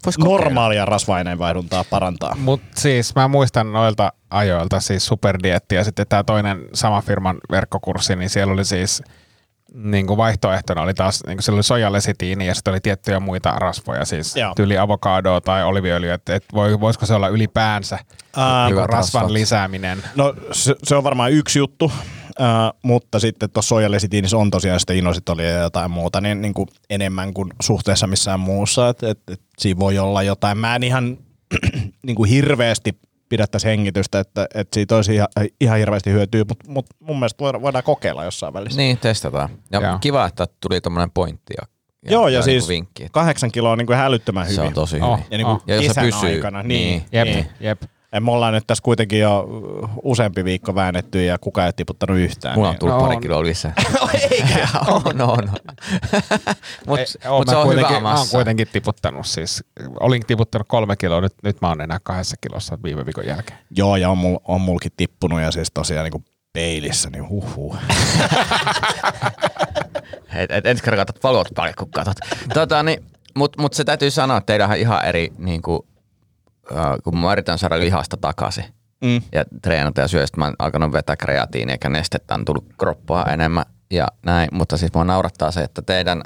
[0.06, 2.36] Vois normaalia rasva-aineenvaihduntaa parantaa.
[2.36, 8.15] Mutta siis mä muistan noilta ajoilta siis superdietti ja sitten tämä toinen sama firman verkkokurssi,
[8.15, 9.04] niin siellä oli siis
[9.74, 13.52] niin kuin vaihtoehtona oli taas, niin kuin siellä oli sojalesitiini ja sitten oli tiettyjä muita
[13.52, 14.54] rasvoja, siis Joo.
[14.56, 18.00] tyyli avokadoa tai oliviöljyä, että et voi, voisiko se olla ylipäänsä
[18.36, 19.30] Ää, niin rasvan rasvat.
[19.32, 20.04] lisääminen.
[20.15, 21.92] No se, se on varmaan yksi juttu,
[22.42, 22.48] äh,
[22.84, 27.34] mutta sitten tuossa soijalesitiinissä on tosiaan sitten inositolia ja jotain muuta, niin, niin kuin enemmän
[27.34, 28.89] kuin suhteessa missään muussa.
[28.89, 30.58] Et, et, et siinä voi olla jotain.
[30.58, 31.18] Mä en ihan
[32.06, 35.28] niin kuin hirveästi pidä tässä hengitystä, että, että siitä olisi ihan,
[35.62, 38.78] ihan hirveästi hyötyä, mutta, mutta mun mielestä voidaan, voidaan kokeilla jossain välissä.
[38.82, 39.50] Niin, testataan.
[39.72, 39.98] Ja Joo.
[40.02, 41.68] kiva, että tuli tommonen pointti ja,
[42.06, 43.04] ja, Joo, ja, ja siis niinku vinkki.
[43.04, 44.56] että kahdeksan kiloa on niin kuin hälyttömän hyvin.
[44.56, 45.18] Se on tosi Oh.
[45.18, 45.28] hyvin.
[45.32, 45.63] ja niin kuin Oh.
[45.68, 46.63] Ja jos se pysyy, aikana.
[46.63, 46.70] niin.
[46.89, 47.46] Niin, Jep, niin.
[47.60, 47.82] jep.
[48.12, 49.48] Ja me ollaan nyt tässä kuitenkin jo
[50.04, 52.56] useampi viikko väännetty ja kukaan ei tiputtanut yhtään.
[52.56, 53.22] Mulla on niin- tullut No pari on.
[53.22, 53.74] kiloa lisää.
[54.32, 54.67] Eikä?
[55.06, 55.50] on, on.
[56.88, 58.38] Mutta Ei, oon mut se on kuitenkin, hyvä Mä oon massa.
[58.38, 59.63] kuitenkin tiputtanut siis,
[60.00, 63.60] olin tiputtanut kolme kiloa, nyt, nyt mä oon enää kahdessa kilossa viime viikon jälkeen.
[63.72, 67.76] Joo, ja on, mul, on mulkin tippunut ja siis tosiaan niin kuin peilissä, niin huhhuh.
[70.36, 72.17] Et, et ensi kerran katsot valot paljon, kun katsot.
[72.54, 75.80] Tota, niin, Mutta mut se täytyy sanoa, että teillä on ihan eri, niin kuin,
[77.03, 78.65] kun mä yritän saada lihasta takaisin
[79.03, 79.21] Mm.
[79.32, 83.25] ja treenata ja syödä, sit mä oon alkanut vetää kreatiinia eikä nestettä, on tullut kroppaa
[83.25, 84.49] enemmän ja näin.
[84.51, 86.21] Mutta siis mua naurattaa se, että teidän,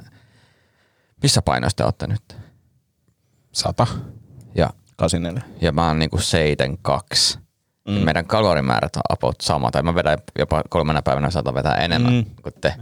[1.23, 2.37] missä painoista olette nyt?
[3.51, 3.87] Sata.
[4.55, 5.41] Ja, 84.
[5.61, 7.39] ja mä oon niinku 7,2.
[7.87, 7.93] Mm.
[7.93, 12.17] Meidän kalorimäärät on about sama, tai mä vedän jopa kolmena päivänä saatan vetää enemmän Mm.
[12.17, 12.35] mm.
[12.43, 12.75] kuin te.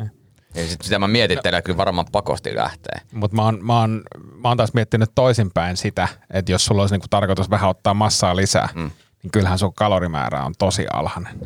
[0.56, 3.02] Ja sit sitä mä mietin, että teillä kyllä varmaan pakosti lähtee.
[3.14, 4.04] Mutta mä, oon- mä, oon-
[4.42, 8.36] mä oon taas miettinyt toisinpäin sitä, että jos sulla olisi niinku tarkoitus vähän ottaa massaa
[8.36, 8.92] lisää, mm.
[9.24, 11.40] niin kyllähän sun kalorimäärä on tosi alhainen.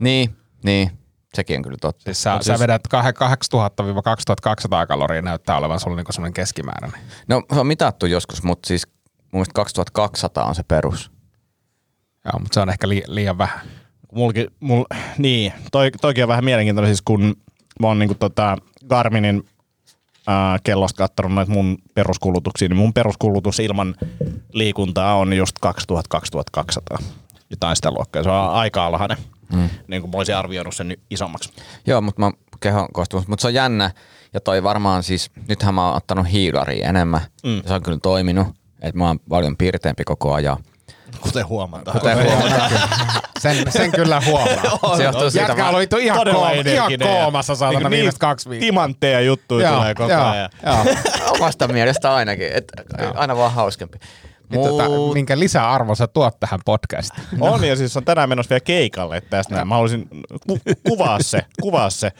[0.00, 0.90] Niin, niin.
[1.34, 2.04] Sekin on kyllä totta.
[2.04, 3.26] Siis sä, Mut sä vedät kah-
[4.82, 7.00] 8000-2200 kaloria näyttää olevan sulla niinku semmoinen keskimääräinen.
[7.28, 8.86] No se on mitattu joskus, mutta siis
[9.16, 11.10] mun mielestä 2200 on se perus.
[12.24, 13.60] Joo, mutta se on ehkä li- liian vähän.
[14.14, 14.84] Mulki, mul,
[15.18, 17.36] niin, toi, toikin on vähän mielenkiintoinen, siis kun
[17.82, 18.56] mä oon niinku tota
[18.88, 19.44] Garminin
[20.26, 23.94] ää, kellosta kattanut noita mun peruskulutuksia, niin mun peruskulutus ilman
[24.52, 25.56] liikuntaa on just
[27.00, 27.02] 2000-2200.
[27.50, 28.22] jotain sitä luokkaa.
[28.22, 29.18] Se on aika alhainen.
[29.52, 29.68] Mm.
[29.88, 31.52] Niin kuin mä olisin arvioinut sen nyt isommaksi.
[31.86, 33.28] Joo, mutta mä kehon koostumus.
[33.28, 33.90] Mutta se on jännä.
[34.34, 37.20] Ja toi varmaan siis, nythän mä oon ottanut hiilaria enemmän.
[37.44, 37.62] Mm.
[37.66, 38.46] Se on kyllä toiminut.
[38.82, 40.56] Että mä oon paljon piirteempi koko ajan.
[41.20, 41.98] Kuten huomataan.
[42.00, 42.70] Kuten huomataan.
[43.38, 44.96] Sen, sen kyllä huomaa.
[44.96, 48.50] Se johtuu siitä, Jätkä mä- oli vittu ihan, kooma, ihan koomassa saatana niin- viimeiset kaksi
[48.50, 48.66] viikkoa.
[48.66, 50.50] Timantteja juttuja Joo, tulee koko joo, ajan.
[50.66, 50.84] joo.
[51.34, 52.52] omasta mielestä ainakin.
[52.52, 52.72] Et
[53.14, 53.98] aina vaan hauskempi.
[54.50, 57.26] Niin tota, Mut- minkä lisäarvon sä tuot tähän podcastiin?
[57.40, 59.54] On ja siis on tänään menossa vielä keikalle että tästä.
[59.54, 59.68] näin.
[59.68, 60.08] Mä haluaisin
[60.48, 62.10] ku- kuvaa se, kuvaa se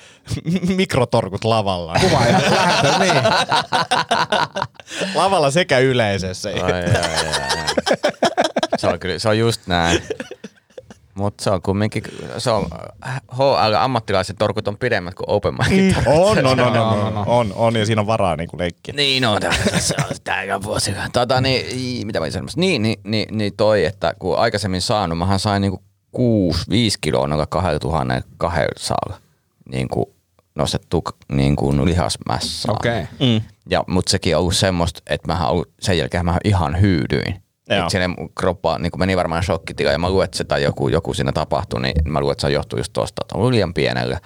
[0.76, 1.94] mikrotorkut lavalla.
[2.00, 3.14] Kuva ja lähtö, niin.
[5.14, 6.48] Lavalla sekä yleisessä.
[6.48, 8.31] Ai, ai, ai, ai.
[8.82, 10.02] Se on kyllä, se on just näin.
[11.14, 12.02] Mutta se on kumminkin,
[12.38, 12.66] se on,
[13.36, 15.96] HL ammattilaisen torkut on pidemmät kuin open micit.
[16.06, 18.94] On, on, on, on, on, on, on, ja siinä on varaa niin kuin leikkiä.
[18.96, 19.40] Niin on,
[19.78, 20.94] se on täällä vuosi.
[21.12, 22.60] Tota, niin, ii, mitä mä olin sanomassa?
[22.60, 27.28] Niin, niin, niin, niin toi, että kun aikaisemmin saanut, mähän sain niinku 6, 5 kiloa
[27.28, 29.18] noilla 2200
[29.68, 30.14] niinku
[30.54, 32.72] nostettu niinku lihasmässää.
[32.72, 33.02] Okei.
[33.02, 33.40] Mm.
[33.70, 37.41] Ja, mutta sekin on ollut semmoista, että mä ollut, sen jälkeen mä ihan hyydyin.
[37.68, 37.84] Joo.
[37.84, 40.88] Et sinne mun kroppa niin meni varmaan shokkitila ja mä luulen, että se tai joku,
[40.88, 43.74] joku siinä tapahtui, niin mä luulen, että se johtuu just tosta, että on ollut liian
[43.74, 44.20] pienellä.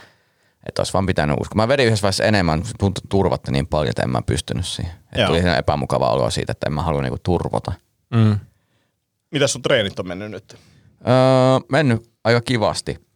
[0.68, 1.56] Että olisi vaan pitänyt uskoa.
[1.56, 4.92] Mä vedin yhdessä vaiheessa enemmän, tuntui turvatta niin paljon, että en mä pystynyt siihen.
[5.12, 7.72] Että tuli siinä epämukava olo siitä, että en mä halua niinku turvota.
[8.14, 8.38] Mm.
[9.30, 10.56] Mitäs sun treenit on mennyt nyt?
[11.08, 13.06] Öö, mennyt aika kivasti.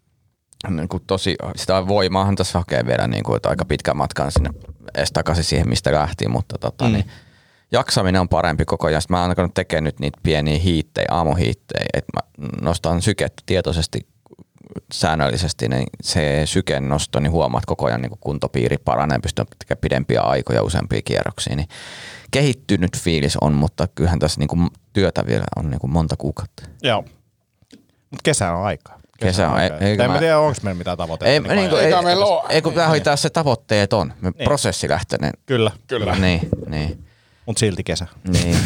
[0.69, 4.51] Niin kuin tosi, sitä voimaahan tässä hakee vielä niin kuin, että aika pitkän matkan sinne
[4.95, 6.93] edes takaisin siihen, mistä lähti, mutta tota, mm.
[6.93, 7.05] niin,
[7.73, 9.03] jaksaminen on parempi koko ajan.
[9.03, 14.07] Sitten mä oon alkanut tekemään nyt niitä pieniä hiittejä, aamuhiittejä, että mä nostan sykettä tietoisesti
[14.93, 20.21] säännöllisesti, niin se syken nosto, niin huomaat koko ajan niin kuntopiiri paranee, pystyy tekemään pidempiä
[20.21, 21.69] aikoja, useampia kierroksia, niin
[22.31, 26.63] kehittynyt fiilis on, mutta kyllähän tässä niin kuin työtä vielä on niin kuin monta kuukautta.
[26.83, 27.05] Joo.
[28.11, 29.01] Mut kesä on aikaa.
[29.21, 29.79] Kesä on, aikaa.
[29.79, 31.33] ei- eikä en mä mä- tiedä, onko meillä mitään tavoitteita.
[31.33, 32.47] Ei, niin niin kuin, ei, meillä oo.
[32.49, 34.13] ei kun tämä oli taas se tavoitteet on.
[34.21, 34.45] Me Niin.
[34.45, 35.33] prosessilähtöinen.
[35.47, 36.15] Kyllä, kyllä.
[36.17, 37.05] Niin, niin.
[37.51, 38.07] Mut silti kesä.
[38.29, 38.57] niin.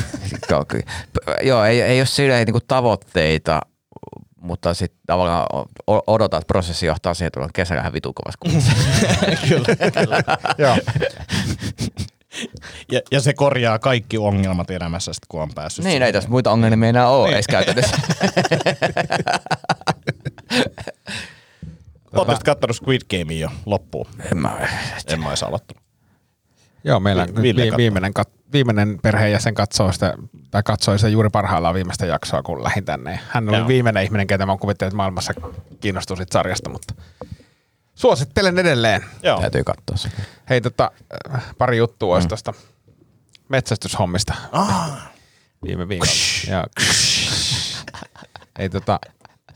[1.43, 3.61] Joo, ei, ei ole silleen niin tavoitteita,
[4.41, 5.47] mutta sitten tavallaan
[5.87, 8.39] odotat, että prosessi johtaa siihen, että on kesällä ihan vitu kovassa
[9.49, 10.23] kyllä, kyllä.
[10.59, 10.79] Joo.
[12.93, 15.85] Ja, ja, se korjaa kaikki ongelmat elämässä, sit, kun on päässyt.
[15.85, 17.97] niin, ei tässä muita ongelmia enää ole edes käytännössä.
[22.17, 24.07] Ootteko kattonut Squid Gamea jo loppuun?
[24.33, 24.69] en mä,
[25.07, 25.84] En mä olisi aloittanut.
[26.85, 27.77] Joo, meillä Vi- vi- katsoo.
[27.77, 30.15] viimeinen, kat, viimeinen perheenjäsen katsoo sitä,
[30.51, 33.21] tai katsoi sitä juuri parhaillaan viimeistä jaksoa, kun lähdin tänne.
[33.29, 33.69] Hän oli Joo.
[33.69, 35.33] viimeinen ihminen, ketä mä kuvittelin, että maailmassa
[35.81, 36.95] kiinnostui siitä sarjasta, mutta
[37.95, 39.05] suosittelen edelleen.
[39.23, 39.41] Joo.
[39.41, 40.09] täytyy katsoa se.
[40.51, 40.91] Hei, tota,
[41.35, 42.53] äh, pari juttua olisi tuosta
[43.49, 44.35] metsästyshommista
[45.65, 46.13] viime viikolla.
[46.51, 46.65] Joo.
[48.59, 49.01] Ei, tota,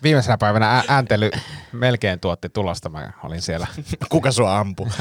[0.03, 1.31] viimeisenä päivänä ä- ääntely
[1.73, 2.89] melkein tuotti tulosta.
[2.89, 3.67] Mä olin siellä.
[4.09, 4.89] Kuka sua ampuu?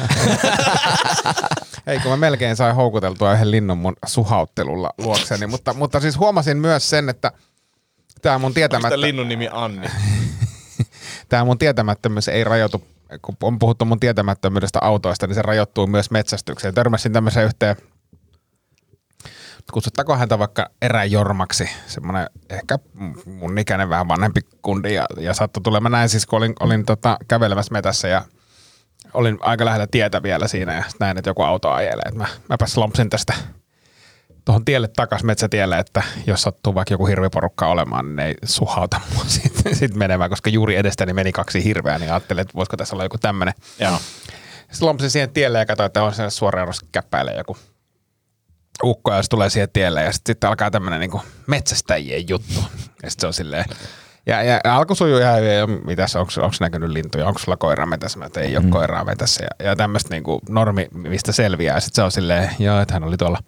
[1.88, 5.48] Ei, kun mä melkein sain houkuteltua yhden linnun mun suhauttelulla luokseni.
[5.48, 7.32] Mutta, mutta siis huomasin myös sen, että
[8.22, 9.88] tämä mun, tietämättä, Onko linnun nimi Anni?
[11.30, 12.84] tää mun tietämättömyys ei rajoitu,
[13.22, 16.74] kun on puhuttu mun tietämättömyydestä autoista, niin se rajoittuu myös metsästykseen.
[16.74, 17.76] Törmäsin tämmöiseen yhteen,
[19.74, 22.80] kutsuttaako häntä vaikka eräjormaksi, semmoinen ehkä
[23.26, 25.80] mun ikäinen vähän vanhempi kundi ja, ja saattoi tulla.
[25.80, 28.26] Mä näin siis, kun olin, olin tota, kävelemässä metässä ja
[29.14, 32.04] olin aika lähellä tietä vielä siinä ja näin, että joku auto ajelee.
[32.06, 33.34] Et mä, mäpä slompsin tästä
[34.46, 39.02] tuohon tielle takas metsätielle, että jos sattuu vaikka joku hirviporukka olemaan, niin ne ei suhauta
[39.14, 42.96] mua sitten sit menemään, koska juuri edestäni meni kaksi hirveä, niin ajattelin, että voisiko tässä
[42.96, 43.54] olla joku tämmöinen.
[43.80, 43.98] Joo.
[44.72, 47.58] Sitten lompsin siihen tielle ja katsoin, että on se suoraan käppäilee joku
[48.84, 52.60] ukko ja se tulee siihen tielle ja sitten sit alkaa tämmöinen niinku metsästäjien juttu.
[53.04, 53.66] Ja sitten se on silleen,
[54.26, 58.20] ja, ja alku sujuu ihan hyvin, ja mitäs, onko, näkynyt lintuja, onko sulla koiraa metässä,
[58.20, 58.72] Mä, että ei ole Mm.
[58.72, 59.44] koiraa metässä.
[59.44, 61.76] Ja, ja tämmöistä niinku normi, mistä selviää.
[61.76, 63.40] Ja sitten se on silleen, joo, että hän oli tuolla,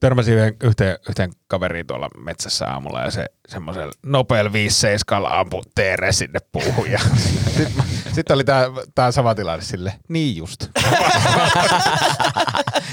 [0.00, 4.86] törmäsin yhden, yhteen, yhteen kaveriin tuolla metsässä aamulla ja se semmoisella nopealla 5
[5.28, 6.90] ampui teere sinne puuhun.
[6.90, 6.98] Ja
[7.56, 10.66] sitten sit oli tää, tää sama tilanne sille, niin just.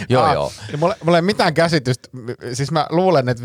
[0.10, 0.52] Joo, Ah, joo.
[0.78, 2.10] Mulla, mulla ei mitään käsitystä.
[2.54, 3.44] Siis mä luulen, että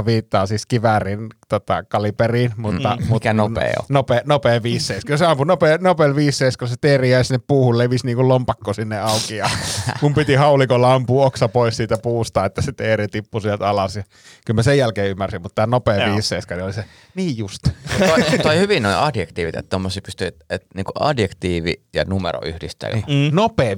[0.00, 1.28] 5.7 viittaa siis kiväärin
[1.60, 2.96] tota, kaliberiin, mutta...
[3.00, 3.84] Mm, Mikä nopea on?
[3.88, 4.62] Nopea, nopea 5.7.
[5.06, 6.14] Kyllä se ampui nopea, nopea 5.7,
[6.58, 9.50] kun se teeri jäi sinne puuhun, levisi niinku lompakko sinne auki ja
[10.02, 13.96] mun piti haulikolla ampua oksa pois siitä puusta, että se teeri tippui sieltä alas.
[13.96, 14.02] Ja
[14.46, 16.16] kyllä mä sen jälkeen ymmärsin, mutta tämä nopea Joo.
[16.16, 16.84] 5.7 niin oli se,
[17.14, 17.62] niin just.
[17.98, 22.96] toi, toi hyvin noin adjektiivit, että tommosia pystyy, että, että niinku adjektiivi ja numero yhdistely.
[22.96, 23.02] Mm.
[23.32, 23.76] Nopea 5.7.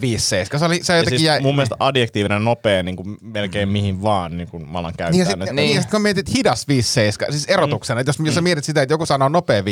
[0.59, 1.41] Se, oli, se Ja jotenkin siis jäi...
[1.41, 5.19] mun mielestä adjektiivinen nopea niin kuin melkein mihin vaan niin kuin mä alan Niin, käyttää
[5.21, 5.51] ja sit, nyt.
[5.53, 5.75] niin.
[5.77, 6.67] ja sit kun mietit hidas
[7.29, 8.00] 5.7, siis ero varoituksena.
[8.00, 9.64] Että jos, jos sä mietit sitä, että joku sanoo nopea 5-7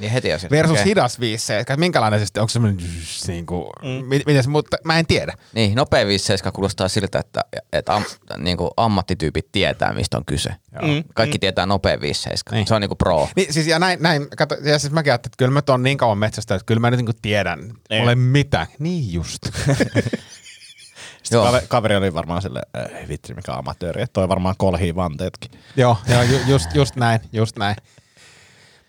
[0.00, 0.50] Niin heti asiat.
[0.52, 0.84] versus Okei.
[0.84, 1.22] hidas 5-7,
[1.60, 2.86] että minkälainen se sitten, onko se semmoinen,
[3.26, 4.06] niin kuin, mm.
[4.26, 5.32] miten se, mutta mä en tiedä.
[5.54, 7.40] Niin, nopea 5 kuulostaa siltä, että,
[7.72, 8.04] että am,
[8.38, 10.50] niin kuin ammattityypit tietää, mistä on kyse.
[10.82, 11.04] Mm.
[11.14, 12.66] Kaikki tietää nopea 5 Niin.
[12.66, 13.28] Se on niinku pro.
[13.36, 15.98] Niin, siis ja näin, näin kato, ja siis mäkin ajattelin, että kyllä mä oon niin
[15.98, 18.02] kauan metsästä, että kyllä mä nyt niin tiedän, Niin.
[18.02, 18.66] olen mitä.
[18.78, 19.38] Niin just.
[21.24, 21.60] Sitten Joo.
[21.68, 22.62] kaveri, oli varmaan sille,
[23.00, 25.50] ei vitsi mikä amatööri, että toi varmaan kolhii vanteetkin.
[25.76, 27.76] joo, joo ju, just, just näin, just näin.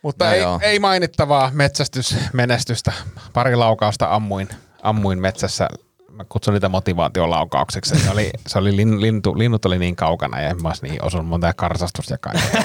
[0.02, 0.60] Mutta No ei, joo.
[0.63, 2.91] ei mainittavaa metsästysmenestystä.
[3.34, 4.50] Pari laukausta ammuin,
[4.82, 5.69] ammuin metsässä.
[6.15, 7.99] Mä kutsun niitä motivaatiolaukaukseksi.
[7.99, 11.28] Se oli, se oli lin, lintu, linnut oli niin kaukana ja en mä niin osunut
[11.28, 12.62] monta karsastusta ja kaikkea.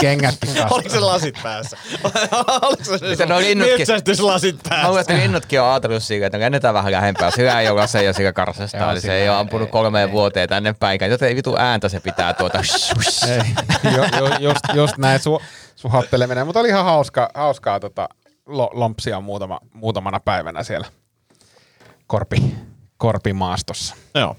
[0.00, 0.66] Kengätkin kasvoi.
[0.70, 1.76] Oliko se lasit päässä?
[2.62, 5.00] Oliko se Miten nuo linnutkin- Mä luulen, päässä?
[5.00, 7.30] että linnutkin on ajatellut siitä, että lennetään vähän lähempää.
[7.30, 9.72] Se hyvä joka se ja sika karsastaa, Joo, eli se ei ole ei- ampunut ei-
[9.72, 10.12] kolmeen ei.
[10.12, 11.10] vuoteen tänne päinkään.
[11.10, 12.58] Joten ei vitu ääntä se pitää tuota.
[13.28, 15.42] Ei, jo, jo, just, just näin su,
[15.76, 18.08] suhatteleminen, mutta oli ihan hauska, hauskaa tota,
[18.46, 20.86] lo, lompsia muutama, muutamana päivänä siellä
[22.12, 22.54] korpi,
[22.96, 23.94] korpimaastossa.
[24.14, 24.36] Joo.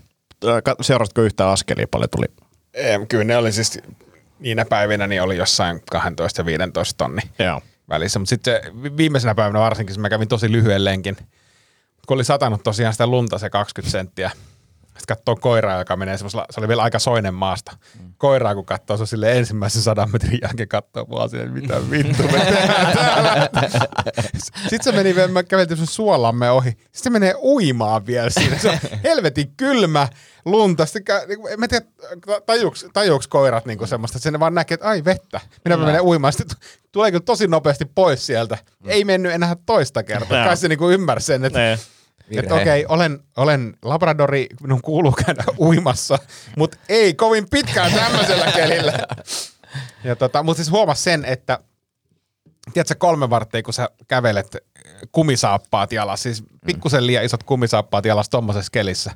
[0.63, 2.25] Ka- Seurasitko yhtään askelia paljon tuli?
[2.73, 3.79] Ei, kyllä ne oli siis,
[4.39, 7.61] niinä päivinä niin oli jossain 12 ja 15 tonni Joo.
[7.89, 11.17] välissä, mutta sitten vi- viimeisenä päivänä varsinkin, mä kävin tosi lyhyen lenkin,
[12.07, 14.31] kun oli satanut tosiaan sitä lunta se 20 senttiä,
[14.97, 17.71] sitten katsoo koiraa, joka menee semmoisella, se oli vielä aika soinen maasta.
[18.17, 22.31] Koiraa, kun katsoo, se sille ensimmäisen sadan metrin jälkeen katsoo mua silleen, mitä vittu me
[22.39, 23.49] tehdään täällä.
[24.69, 26.69] Sitten se meni, vielä- mä kävelin tämmöisen suolamme ohi.
[26.71, 28.57] Sitten se menee uimaan vielä siinä.
[28.57, 30.07] Se on helvetin kylmä
[30.45, 30.85] lunta.
[30.85, 31.85] Sitten, niinku, mä tiedä,
[32.45, 35.41] tajuuks, tajuuks koirat niinku semmoista, että se vaan näkee, että ai vettä.
[35.65, 36.33] Minä mä menen uimaan.
[36.33, 36.57] Sitten
[36.91, 38.57] tulee kyllä tosi nopeasti pois sieltä.
[38.85, 40.45] Ei mennyt enää toista kertaa.
[40.45, 41.79] Kai se niinku ymmärsi sen, että Ne.
[42.31, 46.19] Että okei, olen, olen labradori, minun kuuluu käydä uimassa,
[46.57, 48.93] mutta ei kovin pitkään tämmöisellä kelillä.
[50.03, 51.59] Ja tota, mutta siis huomas sen, että
[52.73, 54.57] tiedätkö kolme varttia, kun sä kävelet
[55.11, 59.11] kumisaappaat jalas, siis pikkusen liian isot kumisaappaat jalas tommosessa kelissä,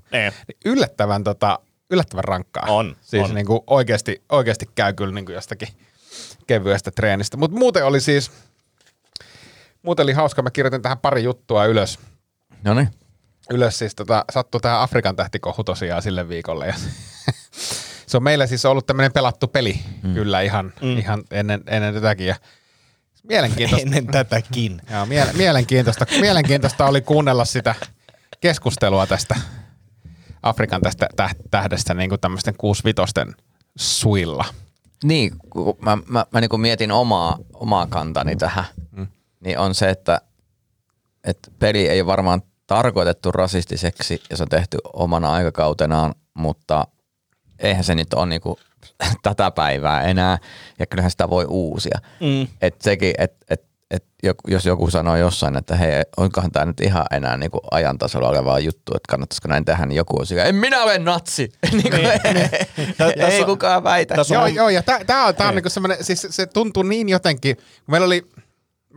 [0.48, 2.66] niin yllättävän, tota, yllättävän rankkaa.
[2.68, 3.36] On, Siis on.
[3.36, 5.68] Niinku oikeasti, oikeasti käy kyllä niinku jostakin
[6.48, 7.38] kevyestä treenistä.
[7.38, 8.32] Mutta muuten oli siis,
[9.82, 12.00] muuten oli hauska, mä kirjoitin tähän pari juttua ylös
[12.64, 12.90] No niin.
[13.50, 16.68] ylös siis tota, sattui tähän Afrikan tähtikohu tosiaan sille viikolle.
[16.68, 16.74] Ja
[18.08, 20.14] se on meillä siis ollut tämmöinen pelattu peli mm.
[20.14, 20.98] kyllä ihan, mm.
[20.98, 22.28] ihan ennen, ennen tätäkin.
[22.28, 22.36] Ja
[23.24, 24.82] mielenkiintoista, Ennen tätäkin.
[24.92, 27.76] joo, miele, mielenkiintoista, mielenkiintoista oli kuunnella sitä
[28.42, 29.36] keskustelua tästä
[30.44, 33.14] Afrikan tästä täh- tähdestä niin kuin tämmöisten 65
[33.78, 34.46] suilla.
[35.04, 39.08] Niin, kun mä, mä, mä niin mietin omaa, omaa kantani tähän, mm.
[39.40, 40.22] niin on se, että,
[41.28, 46.88] että peli ei ole varmaan tarkoitettu rasistiseksi ja se on tehty omana aikakautenaan, mutta
[47.60, 48.56] eihän se nyt ole niin kuin
[49.24, 50.38] tätä päivää enää
[50.80, 52.00] ja kyllähän sitä voi uusia.
[52.20, 52.48] Mm.
[52.62, 56.80] Et sekin, että et, et joku- jos joku sanoo jossain, että hei, onkohan tämä nyt
[56.82, 60.26] ihan enää niin kuin ajan tasolla olevaa juttu, että kannattaisiko näin tehdä, niin joku on
[60.26, 61.52] sillä, en minä ole natsi.
[61.72, 62.02] niin kuin,
[62.98, 64.16] Tä- ei kukaan väitä.
[64.30, 67.56] Joo, on- joo, ja tämä on, tää on niinku semmoinen, siis se tuntuu niin jotenkin,
[67.56, 68.26] kun meillä oli,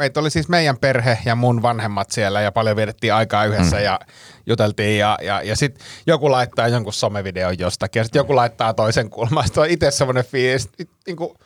[0.01, 3.83] meitä oli siis meidän perhe ja mun vanhemmat siellä ja paljon vietettiin aikaa yhdessä mm.
[3.83, 4.01] ja
[4.47, 9.11] juteltiin ja, ja, ja sitten joku laittaa jonkun somevideon jostakin ja sitten joku laittaa toisen
[9.11, 9.45] kulman.
[9.45, 10.69] Sitten on itse semmoinen fiilis,
[11.07, 11.37] niinku,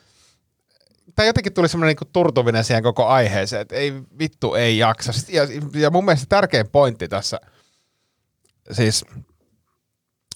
[1.14, 5.12] tai jotenkin tuli semmoinen niinku turtuminen siihen koko aiheeseen, että ei vittu, ei jaksa.
[5.28, 5.42] Ja,
[5.74, 7.40] ja mun mielestä tärkein pointti tässä,
[8.72, 9.04] siis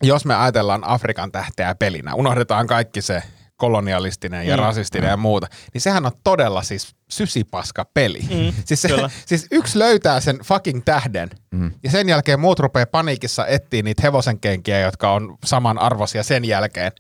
[0.03, 3.23] jos me ajatellaan Afrikan tähteä pelinä, unohdetaan kaikki se
[3.59, 4.63] kolonialistinen ja Mm.
[4.63, 8.21] rasistinen ja muuta, niin sehän on todella siis sysipaska peli.
[8.21, 9.11] Mm, siis, se, kyllä.
[9.27, 11.71] siis yksi löytää sen fucking tähden, Mm.
[11.83, 16.93] ja sen jälkeen muut rupeaa paniikissa etsiä niitä hevosenkenkiä, jotka on saman arvoisia sen jälkeen,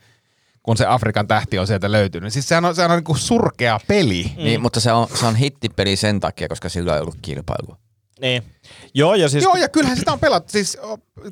[0.62, 2.32] kun se Afrikan tähti on sieltä löytynyt.
[2.32, 4.32] Siis sehän on, sehän on niinku surkea peli.
[4.36, 4.44] Mm.
[4.44, 7.76] Niin, mutta se on, se on hittipeli sen takia, koska sillä ei ollut kilpailua.
[8.20, 8.42] Niin.
[8.94, 9.44] Joo, ja siis...
[9.44, 10.52] Joo, ja kyllähän sitä on pelattu.
[10.52, 10.78] Siis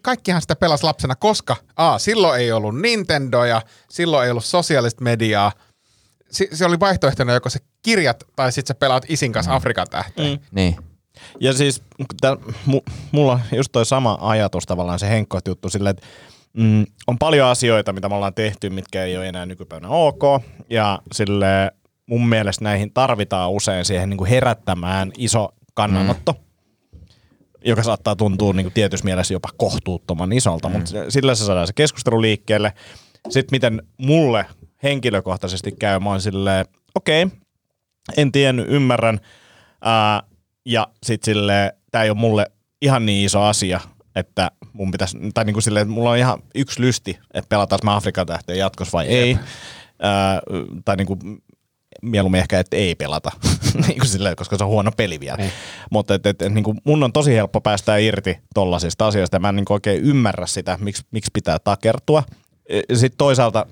[0.02, 5.52] kaikkihan sitä pelasi lapsena, koska A, silloin ei ollut Nintendoja, silloin ei ollut sosiaalista mediaa.
[6.30, 10.32] Si- se oli vaihtoehtona joko se kirjat tai sitten sä pelaat isin kanssa Afrikan tähteen.
[10.32, 10.38] Mm.
[10.52, 10.76] Niin.
[11.40, 11.82] Ja siis
[12.20, 12.80] tä, mu,
[13.12, 16.06] mulla on just toi sama ajatus tavallaan se henkkoht juttu silleen, että
[16.52, 20.22] mm, on paljon asioita, mitä me ollaan tehty, mitkä ei ole enää nykypäivänä ok.
[20.70, 21.72] Ja sille
[22.06, 26.32] mun mielestä näihin tarvitaan usein siihen niin kuin herättämään iso kannanotto.
[26.32, 26.45] Mm
[27.66, 30.72] joka saattaa tuntua niin kuin tietyssä mielessä jopa kohtuuttoman isolta, mm.
[30.72, 32.72] mutta sillä se saadaan se keskustelu liikkeelle.
[33.28, 34.46] Sitten miten mulle
[34.82, 37.38] henkilökohtaisesti käy, mä oon silleen, okei, okay,
[38.16, 39.20] en tiennyt, ymmärrän,
[39.82, 40.22] ää,
[40.64, 42.46] ja sitten silleen, tää ei ole mulle
[42.82, 43.80] ihan niin iso asia,
[44.14, 47.80] että mun pitäisi, tai niin kuin silleen, että mulla on ihan yksi lysti, että pelataan
[47.84, 49.38] mä Afrikan tähteen jatkossa vai ei.
[50.02, 50.40] Ää,
[50.84, 51.18] tai niin kuin,
[52.02, 53.30] mieluummin ehkä, että ei pelata,
[53.86, 55.36] niin kuin silleen, koska se on huono peli vielä.
[55.36, 55.52] Niin.
[55.90, 59.48] Mutta et, et, niin kuin mun on tosi helppo päästä irti tollaisista asioista ja mä
[59.48, 62.22] en niin kuin oikein ymmärrä sitä, miksi, miksi pitää takertua.
[62.94, 63.66] Sitten toisaalta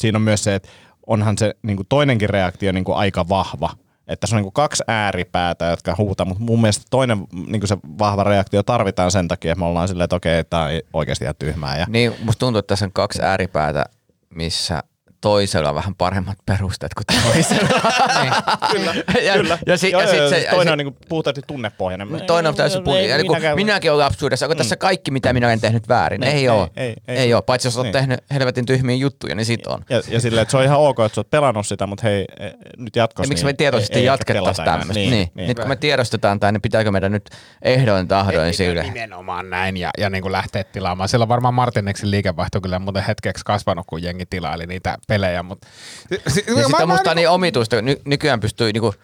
[0.00, 0.68] siinä on myös se, että
[1.06, 3.70] onhan se niin kuin toinenkin reaktio niin kuin aika vahva.
[4.08, 7.68] Että se on niin kuin kaksi ääripäätä, jotka huutaa, mutta mun mielestä toinen niin kuin
[7.68, 11.24] se vahva reaktio tarvitaan sen takia, että me ollaan silleen, että okei, tämä on oikeasti
[11.24, 11.78] ihan tyhmää.
[11.78, 11.86] Ja...
[11.88, 13.84] Niin, musta tuntuu, että tässä on kaksi ääripäätä,
[14.30, 14.82] missä
[15.20, 17.80] toisella on vähän paremmat perusteet kuin toisella.
[18.22, 18.32] niin,
[18.72, 19.58] kyllä, ja, kyllä.
[19.66, 22.08] Ja, si, joo, ja sit joo, se, toinen se, on niin puhtaasti tunnepohjainen.
[22.26, 22.88] Toinen on täysin.
[22.88, 26.20] Ei, Eli kun minäkään- minäkin olen lapsuudessa, onko tässä kaikki, mitä minä olen tehnyt väärin?
[26.20, 26.70] Niin, ei, ei, ole.
[26.76, 27.16] ei, ei.
[27.16, 27.42] ei ole.
[27.42, 27.92] Paitsi jos olet Niin.
[27.92, 29.84] tehnyt helvetin tyhmiä juttuja, niin sit on.
[29.90, 32.24] Ja, ja silleen, että se on ihan ok, että sä oot pelannut sitä, mutta hei,
[32.40, 33.24] eh, nyt jatkossa.
[33.26, 34.94] Ja miksi niin me tietoisesti ei- ei ehkä jatkettaisiin tämmöistä?
[34.94, 35.28] Niin, niin.
[35.34, 35.48] niin.
[35.48, 37.30] Nyt kun me tiedostetaan tämä, niin pitääkö meidän nyt
[37.62, 38.82] ehdoin tahdoin sille?
[38.82, 41.08] Nimenomaan näin ja, ja niin kuin lähteä tilaamaan.
[41.08, 45.42] Siellä on varmaan Martineksin liikevaihto kyllä muuten hetkeksi kasvanut, kun jengi tilaili niitä pelejä.
[45.42, 45.66] Mutta...
[46.10, 48.94] Ja sitten on musta niin omituista, ny- nykyään pystyy niinku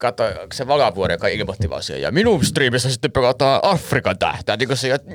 [0.00, 4.56] Kato, se Valavuori, joka ilmoitti vaan siihen, ja minun striimissä sitten pelataan Afrikan tähtää.
[4.56, 5.10] Niin kuin se, että...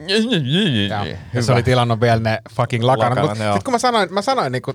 [0.90, 1.18] Joo.
[1.34, 3.20] Ja se oli tilannut vielä ne fucking lakanat.
[3.20, 4.74] Mutta sitten kun mä sanoin, mä sanoin niinku,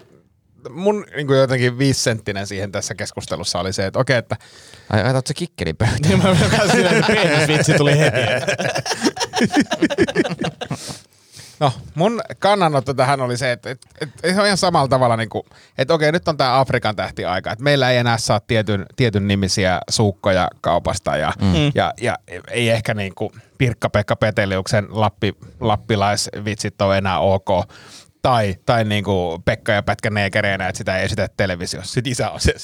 [0.70, 4.36] mun niinku jotenkin viisisenttinen siihen tässä keskustelussa oli se, että okei, että
[4.90, 6.00] Ai, ajatko se kikkelin pöytään?
[6.02, 8.20] Niin mä mä silleen, että penisvitsi tuli heti.
[11.60, 15.28] No, mun kannanotto tähän oli se, että, että, että se on ihan samalla tavalla, niin
[15.28, 15.42] kuin,
[15.78, 19.80] että okei, nyt on tämä Afrikan tähtiaika, että meillä ei enää saa tietyn, tietyn nimisiä
[19.90, 21.72] suukkoja kaupasta ja, mm.
[21.74, 22.18] ja, ja
[22.50, 27.48] ei ehkä niin kuin Pirkka-Pekka Peteliuksen lappi, lappilaisvitsit ole enää ok.
[28.22, 31.94] Tai, tai niin kuin Pekka ja Pätkä neekereinä, että sitä ei esitä televisiossa.
[31.94, 32.54] Sitten isä on se,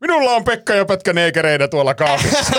[0.00, 2.52] minulla on Pekka ja Pätkä neekereinä tuolla kaapissa.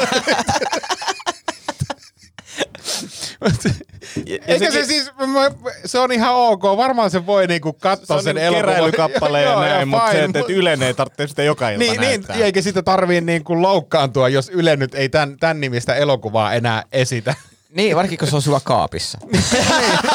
[4.47, 6.63] Eikä se siis, mä- se on ihan ok.
[6.63, 9.43] Varmaan se voi niinku Se katsoa on sen niinku elokuvan.
[9.43, 12.61] ja näin, mutta se, että, että Ylen ei tarvitse sitä joka ilta niin, niin, eikä
[12.61, 17.35] sitä tarvii niinku loukkaantua, jos Yle nyt ei tämän, tämän nimistä elokuvaa enää esitä.
[17.69, 19.17] Niin, varsinkin kun se on sulla kaapissa.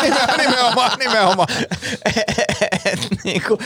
[0.03, 1.49] niin, nimenomaan, nimenomaan.
[3.25, 3.59] niinku,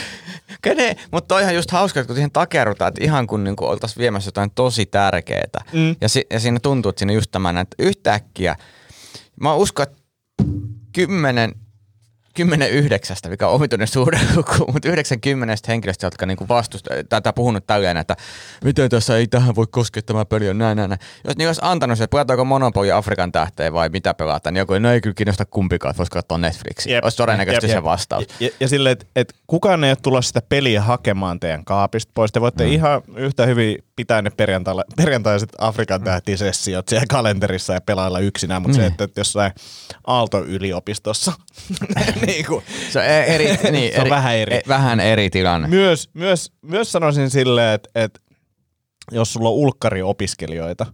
[0.62, 4.28] kene, mutta toihan just hauska, että kun siihen takerrutaan, että ihan kun niinku oltaisiin viemässä
[4.28, 5.64] jotain tosi tärkeää.
[5.72, 5.96] Mm.
[6.00, 8.56] Ja, si, ja siinä tuntuu, että siinä just tämän, että yhtäkkiä,
[9.40, 9.97] mä uskon, että
[10.92, 11.54] kymmenen,
[12.34, 17.66] kymmenen yhdeksästä, mikä on omituinen suhde luku, mutta 90 henkilöstä, jotka niinku vastusta, tätä puhunut
[17.66, 18.16] tälleen, että
[18.64, 21.00] miten tässä ei tähän voi koskea tämä peli on näin, näin, näin.
[21.24, 24.78] Jos niin olisi antanut se, että pelataanko Monopoly Afrikan tähteen vai mitä pelataan, niin joku,
[24.78, 26.94] no ei kyllä kiinnosta kumpikaan, että voisi katsoa Netflixiä.
[26.94, 27.04] Jep.
[27.04, 27.84] Olisi todennäköisesti Jep, se jep.
[27.84, 28.24] vastaus.
[28.40, 32.12] Ja, ja, ja silleen, että et kukaan ei ole tulossa sitä peliä hakemaan teidän kaapista
[32.14, 32.32] pois.
[32.32, 32.72] Te voitte mm.
[32.72, 34.30] ihan yhtä hyvin pitää ne
[34.96, 38.82] perjantaiset Afrikan tähtisessiot siellä kalenterissa ja pelailla yksinään, mutta mm.
[38.82, 39.52] se, että, että jossain
[40.06, 41.32] Aalto-yliopistossa,
[42.26, 44.56] niin kuin, Se on e- eri, niin, Se on vähän eri.
[44.56, 45.68] e- vähän eri tilanne.
[45.68, 48.20] myös, myös, myös sanoisin silleen, että, että
[49.12, 50.86] jos sulla on ulkkariopiskelijoita,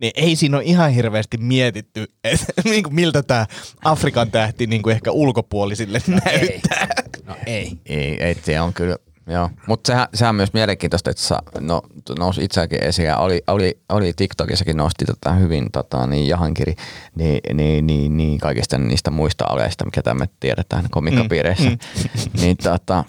[0.00, 3.46] niin ei siinä ole ihan hirveästi mietitty, että niin miltä tämä
[3.84, 6.88] Afrikan tähti niin kuin ehkä ulkopuolisille näyttää.
[7.26, 7.72] No ei.
[7.86, 9.50] Ei, ei se on kyllä, joo.
[9.66, 11.82] Mutta sehän, sehän on myös mielenkiintoista, että sa, no,
[12.18, 16.74] nousi itseäkin esiin ja oli, oli, oli TikTokissakin nosti tota hyvin tota, niin Jahankiri
[17.14, 21.70] niin, niin, niin, niin, kaikista niistä muista aleista, mikä me tiedetään komikkapiireissä.
[21.70, 21.78] Mm,
[22.40, 23.04] niin, tota,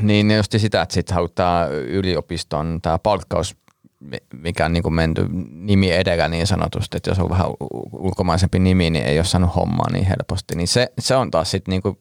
[0.00, 3.56] niin ne justi sitä, että sitten halutaan yliopiston tämä palkkaus
[4.02, 7.46] mi- mikä on niin kuin menty nimi edellä niin sanotusti, että jos on vähän
[7.92, 10.54] ulkomaisempi nimi, niin ei ole saanut hommaa niin helposti.
[10.54, 11.96] Niin se, se on taas sitten niin kuin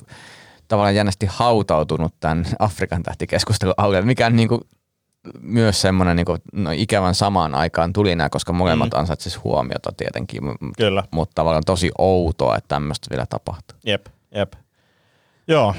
[0.72, 4.62] tavallaan jännästi hautautunut tämän Afrikan tähtikeskustelun alle, mikä on niin kuin
[5.42, 9.00] myös semmoinen niin kuin, no, ikävän samaan aikaan tuli nämä, koska molemmat mm.
[9.00, 10.42] ansaitsisivat huomiota tietenkin,
[10.78, 11.04] Kyllä.
[11.12, 13.78] mutta tavallaan tosi outoa, että tämmöistä vielä tapahtuu.
[13.86, 14.06] Jep,
[14.36, 14.54] jep.
[15.48, 15.76] Joo,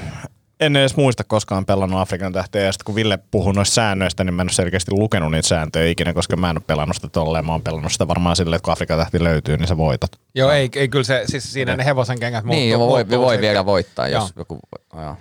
[0.65, 4.33] en edes muista koskaan pelannut Afrikan tähteä, ja sitten kun Ville puhui noista säännöistä, niin
[4.33, 7.45] mä en ole selkeästi lukenut niitä sääntöjä ikinä, koska mä en ole pelannut sitä tolleen.
[7.45, 10.11] Mä oon pelannut sitä varmaan silleen, että kun Afrikan tähti löytyy, niin sä voitat.
[10.35, 12.59] Joo, ei, ei kyllä se, siis siinä ne hevosen kengät muuttuu.
[12.59, 13.41] Niin, joo, voi, voi sitten.
[13.41, 14.29] vielä voittaa, jos Joo.
[14.35, 14.59] joku...
[14.93, 15.15] Joo.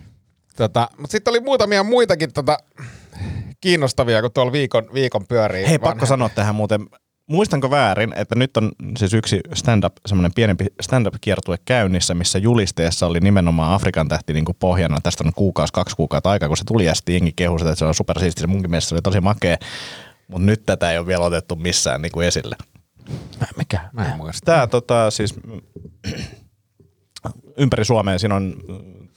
[0.56, 2.58] Tota, mutta sitten oli muutamia muitakin tota,
[3.60, 5.68] kiinnostavia, kun tuolla viikon, viikon pyörii.
[5.68, 6.86] Hei, vanha- pakko sanoa tähän muuten.
[7.26, 13.20] Muistanko väärin, että nyt on siis yksi stand-up, semmoinen pienempi stand-up-kiertue käynnissä, missä julisteessa oli
[13.20, 15.00] nimenomaan Afrikan tähti niin kuin pohjana.
[15.02, 17.78] Tästä on kuukausi, kaksi kuukautta aikaa, kun se tuli ja sitten jengi kehui sitä, että
[17.78, 18.40] se on supersiisti.
[18.40, 19.56] Se munkin mielestä se oli tosi makea,
[20.28, 22.56] mutta nyt tätä ei ole vielä otettu missään niin kuin esille.
[23.56, 23.80] Mikä?
[23.92, 24.44] Mä en muista.
[24.44, 25.34] Tämä tota, siis
[27.56, 28.54] ympäri Suomea siinä on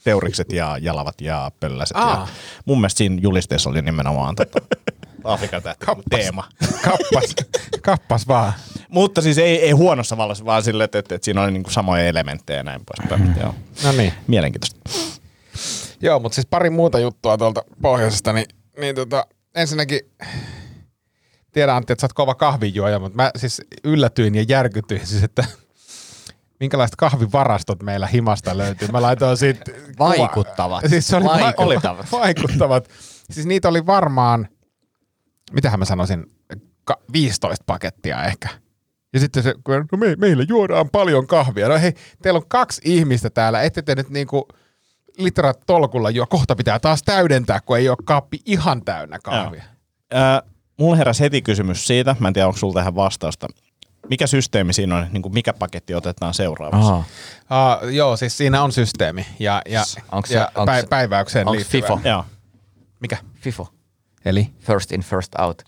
[0.04, 1.96] teurikset ja jalavat ja pölläset.
[1.96, 2.26] Ja
[2.64, 4.58] mun mielestä siinä julisteessa oli nimenomaan tota,
[5.26, 6.44] Afrikan tähti teema.
[6.84, 7.34] Kappas,
[7.82, 8.52] kappas vaan.
[8.88, 12.04] Mutta siis ei, ei huonossa valossa, vaan sille, että, että, että siinä oli niinku samoja
[12.06, 13.22] elementtejä ja näin poispäin.
[13.28, 13.40] Mm.
[13.40, 13.54] Joo.
[13.84, 14.12] No niin.
[14.26, 14.80] Mielenkiintoista.
[16.00, 18.46] Joo, mutta siis pari muuta juttua tuolta pohjoisesta, niin,
[18.80, 20.00] niin tota, ensinnäkin
[21.52, 25.44] tiedän Antti, että sä oot kova kahvinjuoja, mutta mä siis yllätyin ja järkytyin siis, että
[26.60, 28.88] minkälaiset kahvivarastot meillä himasta löytyy.
[28.88, 29.64] Mä laitoin siitä
[29.98, 30.84] kuva- Vaikuttavat.
[30.88, 32.12] Siis se oli Vaikuttavat.
[32.20, 32.88] vaikuttavat.
[33.30, 34.48] Siis niitä oli varmaan,
[35.52, 36.26] mitähän mä sanoisin,
[36.84, 38.48] ka- 15 pakettia ehkä.
[39.12, 41.68] Ja sitten se, kun no me, meillä juodaan paljon kahvia.
[41.68, 41.92] No hei,
[42.22, 44.48] teillä on kaksi ihmistä täällä, ette te nyt niinku
[45.18, 46.26] litrat tolkulla juo.
[46.26, 49.62] Kohta pitää taas täydentää, kun ei ole kaappi ihan täynnä kahvia.
[50.12, 50.42] Ää,
[50.78, 53.46] mulla heräsi heti kysymys siitä, mä en tiedä onko sulla tähän vastausta.
[54.10, 56.88] Mikä systeemi siinä on, niin kuin mikä paketti otetaan seuraavaksi?
[56.88, 57.04] Aha.
[57.82, 59.82] Uh, joo, siis siinä on systeemi ja, ja,
[60.12, 61.86] Onks se- ja onks- pä, päiväykseen onks liittyvä.
[61.96, 62.08] FIFO?
[62.08, 62.24] Joo.
[63.00, 63.16] Mikä?
[63.40, 63.68] FIFO.
[64.26, 64.50] Eli?
[64.60, 65.62] First in, first out.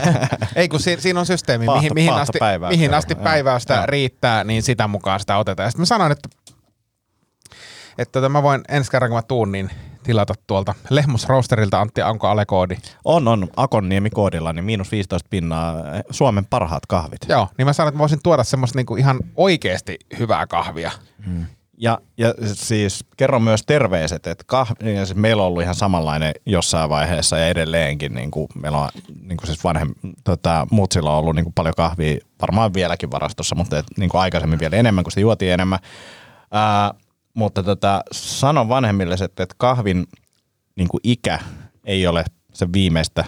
[0.56, 2.76] Ei, kun si- siinä on systeemi, Paahto- mihin, mihin, asti, paahtopäiväystä.
[2.76, 3.86] mihin asti päiväystä Joo.
[3.86, 5.64] riittää, niin sitä mukaan sitä otetaan.
[5.66, 6.28] Ja sitten mä sanoin, että,
[7.98, 9.70] että tota, mä voin ensi kerran, kun mä tuun, niin
[10.02, 12.76] tilata tuolta Lehmus Roasterilta Antti Anko Alekoodi.
[13.04, 13.48] On, on.
[13.56, 17.20] Akonniemi koodilla, niin miinus 15 pinnaa eh, Suomen parhaat kahvit.
[17.28, 20.90] Joo, niin mä sanoin, että mä voisin tuoda semmoista niinku ihan oikeasti hyvää kahvia.
[21.82, 26.32] Ja, ja siis kerron myös terveiset, että kahvi, ja siis meillä on ollut ihan samanlainen
[26.46, 28.88] jossain vaiheessa ja edelleenkin niin kuin meillä on
[29.22, 33.54] niin kuin siis vanhem, tota, mutsilla on ollut niin kuin paljon kahvia, varmaan vieläkin varastossa,
[33.54, 35.78] mutta et, niin kuin aikaisemmin vielä enemmän, kun sitä juotiin enemmän.
[36.50, 36.94] Ää,
[37.34, 40.06] mutta tota, sanon vanhemmille, että, että kahvin
[40.76, 41.38] niin kuin ikä
[41.84, 43.24] ei ole se viimeistä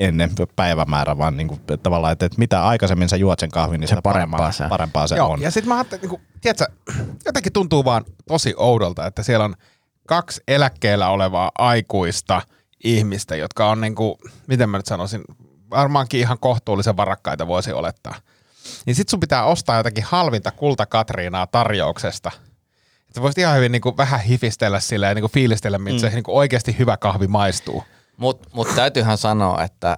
[0.00, 3.80] ennen päivämäärä, vaan niin kuin, että tavallaan, että, että mitä aikaisemmin sä juot sen kahvin,
[3.80, 4.68] niin Se sitä parempaa parempaa, se.
[4.68, 5.40] parempaa se Joo, on.
[5.40, 6.66] ja sitten mä ajattelin, niin kuin, tiedätkö,
[7.24, 9.54] jotenkin tuntuu vaan tosi oudolta, että siellä on
[10.06, 12.42] kaksi eläkkeellä olevaa aikuista
[12.84, 14.14] ihmistä, jotka on niin kuin,
[14.46, 15.24] miten mä nyt sanoisin,
[15.70, 18.14] varmaankin ihan kohtuullisen varakkaita voisi olettaa.
[18.86, 22.30] Niin sit sun pitää ostaa jotakin halvinta kulta Katriinaa tarjouksesta.
[23.08, 26.10] Että voisit ihan hyvin niin kuin, vähän hifistellä sillä ja niin kuin, fiilistellä, miltä mm.
[26.10, 27.84] se niin kuin, oikeasti hyvä kahvi maistuu.
[28.20, 29.96] Mutta mut täytyyhän sanoa, että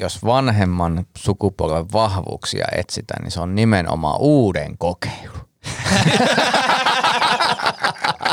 [0.00, 5.38] jos vanhemman sukupolven vahvuuksia etsitään, niin se on nimenomaan uuden kokeilu.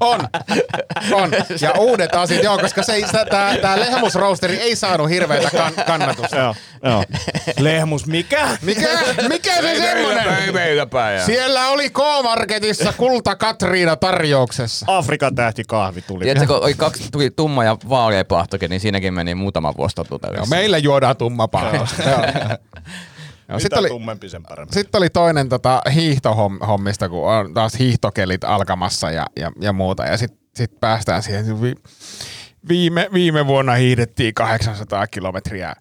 [0.00, 0.20] On,
[1.12, 1.30] on.
[1.60, 6.36] Ja uudet asiat, joo, koska se, tämä, tämä lehmusroosteri ei saanut hirveätä kan, kannatusta.
[6.36, 6.54] Joo,
[6.84, 7.04] joo.
[7.58, 8.48] Lehmus, mikä?
[8.62, 8.88] Mikä,
[9.28, 10.24] mikä se semmonen?
[11.26, 14.86] Siellä oli K-Marketissa Kulta Katriina tarjouksessa.
[14.88, 16.24] Afrikan tähtikahvi tuli.
[16.24, 20.54] Tiedätkö, kun oli kaksi, tuli tumma ja vaalea pahtokin, niin siinäkin meni muutama vuosi totutellessa.
[20.54, 22.02] meillä juodaan tumma paahtosta.
[23.60, 24.74] Sitten oli, tummempi sen parempi.
[24.74, 30.04] sitten oli toinen tota, hiihtohommista, kun on taas hiihtokelit alkamassa ja, ja, ja muuta.
[30.04, 31.62] Ja sitten sit päästään siihen.
[31.62, 31.74] Vi,
[32.68, 35.74] viime, viime vuonna hiihdettiin 800 kilometriä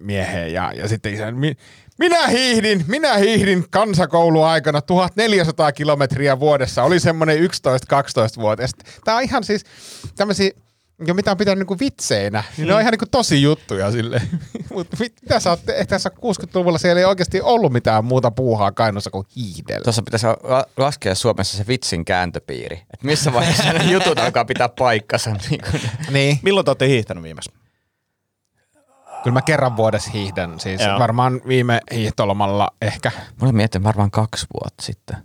[0.00, 1.56] mieheen ja, ja sitten isä, mi,
[1.98, 6.82] minä hiihdin, minä hiihdin kansakouluaikana 1400 kilometriä vuodessa.
[6.82, 8.70] Oli semmoinen 11-12-vuotias.
[9.04, 9.64] Tämä on ihan siis
[10.16, 10.50] tämmöisiä,
[11.06, 14.22] ja mitä on pitänyt niinku vitseinä, niin ne on ihan niinku tosi juttuja sille.
[14.74, 19.10] Mutta mit, mitä sä oot, tässä 60-luvulla siellä ei oikeasti ollut mitään muuta puuhaa Kainuussa
[19.10, 19.84] kuin hiihdellä.
[19.84, 22.76] Tuossa pitäisi la- laskea Suomessa se vitsin kääntöpiiri.
[22.76, 25.30] Että missä vaiheessa ne jutut alkaa pitää paikkansa.
[25.50, 25.82] Niin kuin.
[26.10, 26.38] Niin.
[26.42, 27.50] Milloin te olette hiihtänyt viimeksi?
[29.22, 30.60] Kyllä mä kerran vuodessa hiihdän.
[30.60, 30.98] Siis Joo.
[30.98, 33.10] varmaan viime hiihtolomalla ehkä.
[33.16, 35.16] Mä olin miettinyt varmaan kaksi vuotta sitten.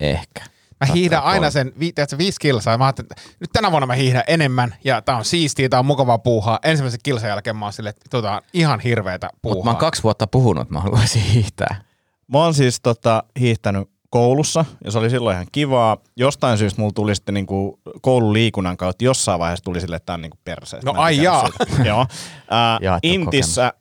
[0.00, 0.40] Ehkä.
[0.88, 2.78] Mä hiihdän aina sen vi, tiedätkö, viisi kilsaa.
[2.78, 6.18] Mä että nyt tänä vuonna mä hiihdän enemmän ja tää on siistiä, tää on mukavaa
[6.18, 6.58] puuhaa.
[6.64, 9.54] Ensimmäisen kilsan jälkeen mä oon silleen, että tota ihan hirveetä puuhaa.
[9.56, 11.84] Mutta mä oon kaksi vuotta puhunut, että mä haluaisin hiihtää.
[12.32, 15.96] Mä oon siis tota, hiihtänyt koulussa ja se oli silloin ihan kivaa.
[16.16, 20.20] Jostain syystä mulla tuli sitten niinku koululiikunnan kautta jossain vaiheessa tuli sille, että tää on
[20.20, 20.92] niinku perseestä.
[20.92, 21.48] No ai jaa.
[21.84, 22.06] Joo.
[22.50, 23.72] Ää, Jaettu Intissä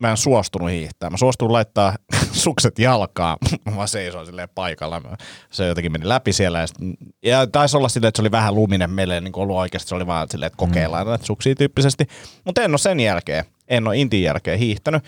[0.00, 1.10] mä en suostunut hiihtää.
[1.10, 1.94] Mä suostuin laittaa
[2.32, 3.38] sukset jalkaan.
[3.70, 5.02] Mä vaan seisoin silleen paikalla.
[5.50, 6.60] Se jotenkin meni läpi siellä.
[6.60, 6.76] Ja, sit,
[7.22, 9.88] ja taisi olla silleen, että se oli vähän luminen meille, niin kuin ollut oikeasti.
[9.88, 12.06] Se oli vaan silleen, että kokeillaan näitä suksia tyyppisesti.
[12.44, 15.04] Mutta en ole sen jälkeen, en ole Intin jälkeen hiihtänyt.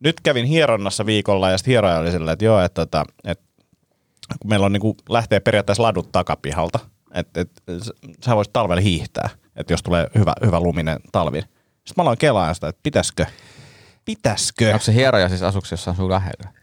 [0.00, 3.44] Nyt kävin hieronnassa viikolla ja sitten hieroja oli silleen, että joo, että, että, että
[4.40, 6.78] kun meillä on niin kuin, lähtee periaatteessa ladut takapihalta,
[7.14, 7.72] että, että
[8.24, 11.40] sä voisit talvella hiihtää, että jos tulee hyvä, hyvä luminen talvi.
[11.40, 13.26] Sitten mä aloin kelaa sitä, että pitäisikö,
[14.08, 16.58] pitäisikö, Onko se hieroja siis asuksi jossain sun lähellä?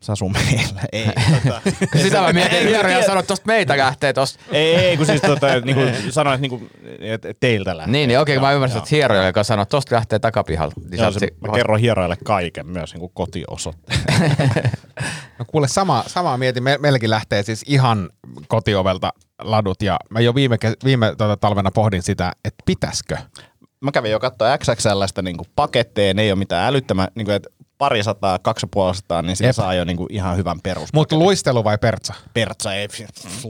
[0.00, 1.06] sä sun meillä, ei.
[1.44, 1.60] Tota,
[2.02, 4.40] Sitä mä mietin, hieroja sanoi, että tosta meitä lähtee tosta.
[4.52, 6.70] ei, ei, kun siis tota, niin kuin että, niin kuin,
[7.00, 7.92] että teiltä lähtee.
[7.92, 10.80] Niin, niin okei, okay, mä ymmärsin, että hieroja, joka sanoi, että tosta lähtee takapihalta.
[10.90, 14.00] Niin Joo, se, mä kerron hieroille kaiken, myös niin kuin kotiosoitteen.
[15.38, 16.62] No kuule, sama, samaa mietin.
[16.62, 18.10] Me, meilläkin lähtee siis ihan
[18.48, 19.12] kotiovelta
[19.42, 23.16] ladut ja mä jo viime, viime tota, talvena pohdin sitä, että pitäisikö.
[23.80, 27.50] Mä kävin jo katsoa XXLstä niin paketteja, ne ei ole mitään älyttömän, niin kuin, että
[27.80, 30.92] parisataa, kaksi ja puoli sataa, niin siinä saa jo niinku ihan hyvän perus.
[30.92, 32.14] Mutta luistelu vai pertsa?
[32.34, 32.88] Pertsa ei.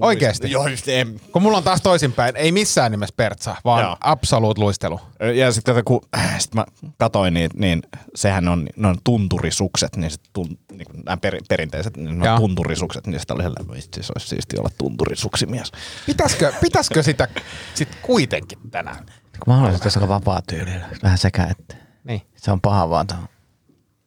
[0.01, 0.51] Oikeesti?
[0.51, 1.07] Joo, ei.
[1.33, 3.97] Kun mulla on taas toisinpäin, ei missään nimessä pertsa, vaan Joo.
[4.01, 5.01] absolute luistelu.
[5.35, 6.01] Ja sitten kun
[6.39, 6.65] sit mä
[6.99, 7.83] katoin niitä, niin
[8.15, 12.27] sehän on, ne on tunturisukset, niin, sit tun, niin kuin nämä per, perinteiset niin ne
[12.27, 12.35] Joo.
[12.35, 15.73] on tunturisukset, niin sitä oli sellainen, vitsi, se olisi siisti olla tunturisuksimies.
[16.07, 17.29] Pitäisikö, pitäisikö sitä
[17.75, 19.07] sit kuitenkin tänään?
[19.45, 20.87] Kun mä haluaisin, että se on vapaa tyylillä.
[21.03, 22.23] Vähän sekä, että Niin.
[22.37, 23.29] se on paha vaan tuohon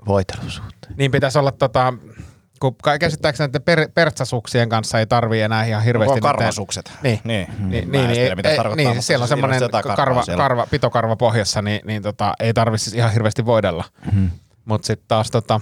[0.08, 0.94] voitelusuhteen.
[0.98, 1.94] Niin pitäisi olla tota,
[2.60, 6.14] kun käsittääkseni näiden per, pertsasuksien kanssa ei tarvii enää ihan hirveästi.
[6.14, 6.92] Onko karvasukset?
[7.04, 7.20] Niin.
[7.24, 9.62] Niin, Niin, niin, Mä en niin, tiedä, mitä ei, tarkoittaa, niin siellä on semmoinen
[9.96, 10.44] karva, siellä.
[10.44, 13.84] karva, pitokarva pohjassa, niin, niin tota, ei tarvitse siis ihan hirveästi voidella.
[14.06, 14.32] Mm-hmm.
[14.66, 15.62] Mutta sitten taas tota,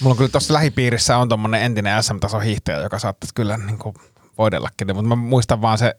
[0.00, 3.94] mulla on kyllä tuossa lähipiirissä on tommonen entinen SM-tason hiihtäjä, joka saattaisi kyllä niin kuin
[4.38, 5.94] voidellakin, mutta mä muistan vaan se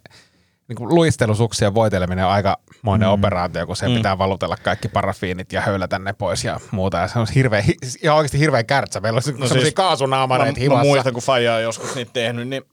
[0.73, 3.13] niin kuin luistelusuksien voiteleminen on aikamoinen mm.
[3.13, 3.95] operaatio, kun se mm.
[3.95, 6.97] pitää valutella kaikki parafiinit ja höylätä ne pois ja muuta.
[6.97, 8.99] Ja se on hirveä, hi- ihan oikeasti hirveä kärtsä.
[8.99, 10.83] Meillä on no siis- kaasunaamareita mä, himassa.
[10.83, 12.63] mä muistan, kun Faija on joskus niitä tehnyt, niin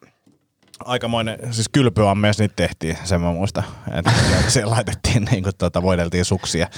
[0.85, 3.65] aikamoinen, siis kylpyammeessa niitä tehtiin, sen mä muistan.
[3.93, 4.13] Että
[4.49, 6.69] siellä laitettiin, niin kuin, tuota, voideltiin suksia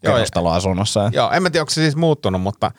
[0.00, 1.10] kerrostaloasunnossa.
[1.12, 2.70] Joo, en mä tiedä, onko se siis muuttunut, mutta,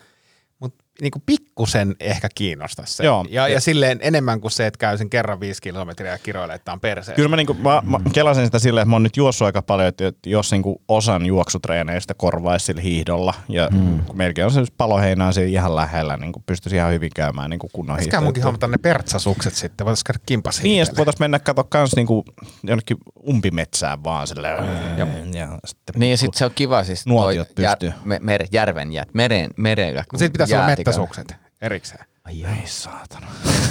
[1.00, 3.04] niinku pikkusen ehkä kiinnostaisi se.
[3.04, 3.26] Joo.
[3.28, 6.72] Ja, ja silleen enemmän kuin se, että käy sen kerran viisi kilometriä ja kiroilee, että
[6.72, 7.12] on perseessä.
[7.12, 9.88] Kyllä mä, niinku, mä, mä kelasin sitä silleen, että mä oon nyt juossut aika paljon,
[9.88, 14.00] että jos niinku osan juoksutreeneistä korvaisi sillä hiihdolla, ja mm.
[14.12, 18.20] melkein on se paloheinää siinä ihan lähellä, niin pystyisi ihan hyvin käymään niin kunnon Pitäisikö
[18.20, 19.84] munkin hommata ne pertsasukset sitten?
[19.84, 22.24] Voitaisiin käydä kimpas Niin, ja sitten voitaisiin mennä katsoa kans niinku
[22.62, 22.96] jonnekin
[23.28, 24.64] umpimetsään vaan silleen.
[24.98, 27.92] Ja, ja sitten Niin ja sitten se on kiva siis Nuotiot jär, pystyy.
[28.04, 30.00] me, mer, järven jät, meren, merellä.
[30.00, 32.04] Mutta siitä pitäisi olla mettäsukset erikseen.
[32.24, 33.26] Ai, ai saatana.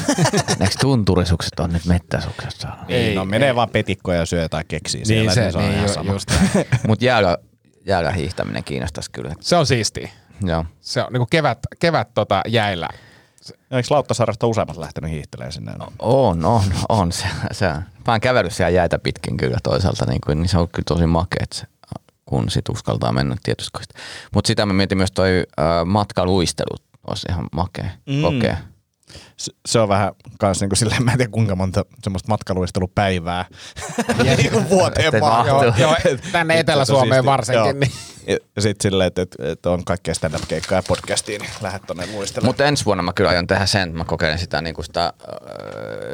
[0.61, 2.85] Eikö tunturisukset on nyt mettäsukset saanut?
[2.87, 5.87] Ei, no menee vaan petikkoja ja syö jotain keksiä siellä, Niin se, on niin ihan
[5.87, 6.11] ju, sama.
[6.11, 6.31] just.
[6.87, 7.37] Mut jäällä,
[7.85, 9.33] jäällä hiihtäminen kiinnostaisi kyllä.
[9.39, 10.09] Se on siistiä.
[10.43, 10.65] Joo.
[10.81, 12.89] Se on niinku kevät, kevät tota jäillä.
[13.71, 15.71] Eikö Lauttasaaresta useammat lähtenyt hiihtelemään sinne?
[15.99, 17.11] On, on, on.
[17.11, 17.65] Se, se.
[17.67, 21.05] Mä oon kävellyt siellä jäitä pitkin kyllä toisaalta, niin, kuin, niin se on kyllä tosi
[21.05, 21.65] makea, se,
[22.25, 23.79] kun sit uskaltaa mennä tietysti.
[24.33, 28.13] Mutta sitä mä mietin myös toi äh, matkaluistelu, olisi ihan makea Mm.
[28.15, 28.21] mm.
[28.21, 28.57] kokea.
[29.37, 33.45] Se, se on vähän kans niinku silleen, mä en tiedä kuinka monta semmoista matkaluistelupäivää
[34.37, 35.47] niinku vuoteen vaan.
[35.47, 35.95] Joo, joo,
[36.31, 37.59] tänne Etelä-Suomeen varsinkin.
[37.65, 37.73] Joo.
[37.73, 37.91] Niin.
[38.27, 42.05] Ja, ja sitten silleen, että, että, että on kaikkea stand-up-keikkaa ja podcastia, niin lähdet tonne
[42.13, 42.49] luistelemaan.
[42.49, 45.13] Mutta ensi vuonna mä kyllä aion tehdä sen, että mä kokeilen sitä, niin kuin sitä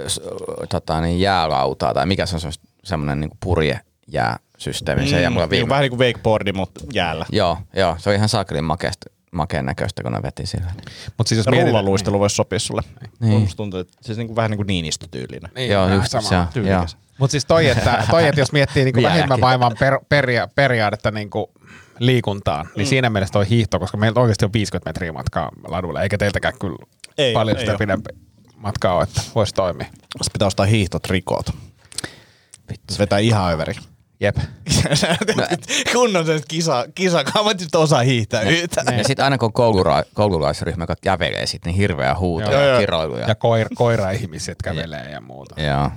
[0.08, 0.22] s-
[0.70, 2.50] tota, niin jäälautaa, tai mikä se on se-
[2.84, 5.08] semmoinen niin purjejääsysteemi.
[5.10, 5.70] Se ja mulla niin, viime...
[5.70, 7.26] vähän niin kuin wakeboardi, mutta jäällä.
[7.32, 10.72] Joo, joo, se on ihan saakelin makeasta, makeen näköistä, kun ne veti sillä.
[11.18, 12.82] Mutta siis jos Rullaluistelu voisi sopia sulle.
[13.20, 13.42] Niin.
[13.42, 15.52] Musta tuntuu, että siis niin kuin, vähän niin kuin niinistötyylinen.
[15.56, 16.30] Niin, joo, just sama.
[16.30, 16.36] se.
[16.60, 16.86] on, Joo.
[17.18, 21.52] Mutta siis toi, että, toi, että jos miettii niinku vähimmän vaivan per, peria, periaatetta niinku
[22.00, 22.90] liikuntaan, niin Mm.
[22.90, 26.78] siinä mielessä toi hiihto, koska meiltä oikeasti on 50 metriä matkaa ladulle, eikä teiltäkään kyllä
[27.18, 27.78] Ei paljon sitä ei oo.
[27.80, 28.10] pidempi
[28.56, 29.86] matkaa ole, että voisi toimia.
[29.86, 31.46] Sitten pitää ostaa hiihtotrikoot.
[32.70, 32.94] Vittu.
[32.94, 33.74] Se vetää ihan överi.
[34.20, 34.38] Jep.
[35.94, 37.24] Kunnon se kisa, kisa
[37.58, 38.98] sitten osaa hiihtää yhtään.
[38.98, 42.80] Ja sitten aina kun koulura, koululaisryhmä joka kävelee sit, niin hirveä huuto ja joo.
[42.80, 43.18] kiroilu.
[43.18, 45.62] Ja, Ja koir, koira-ihmiset kävelee ja muuta.
[45.62, 45.92] joo.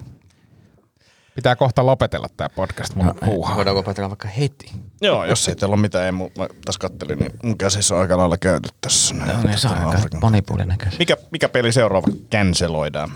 [1.35, 3.57] Pitää kohta lopetella tämä podcast mun huuhaa.
[3.57, 4.71] Voidaan lopetella vaikka heti.
[5.01, 8.01] Joo, jos ei teillä ole mitään, ei, mun, mä tässä kattelin, niin mun käsissä on
[8.01, 9.15] aika lailla käyty tässä.
[9.15, 10.79] No niin, se on aika monipuolinen.
[10.99, 13.13] Mikä, mikä peli seuraava canceloidaan?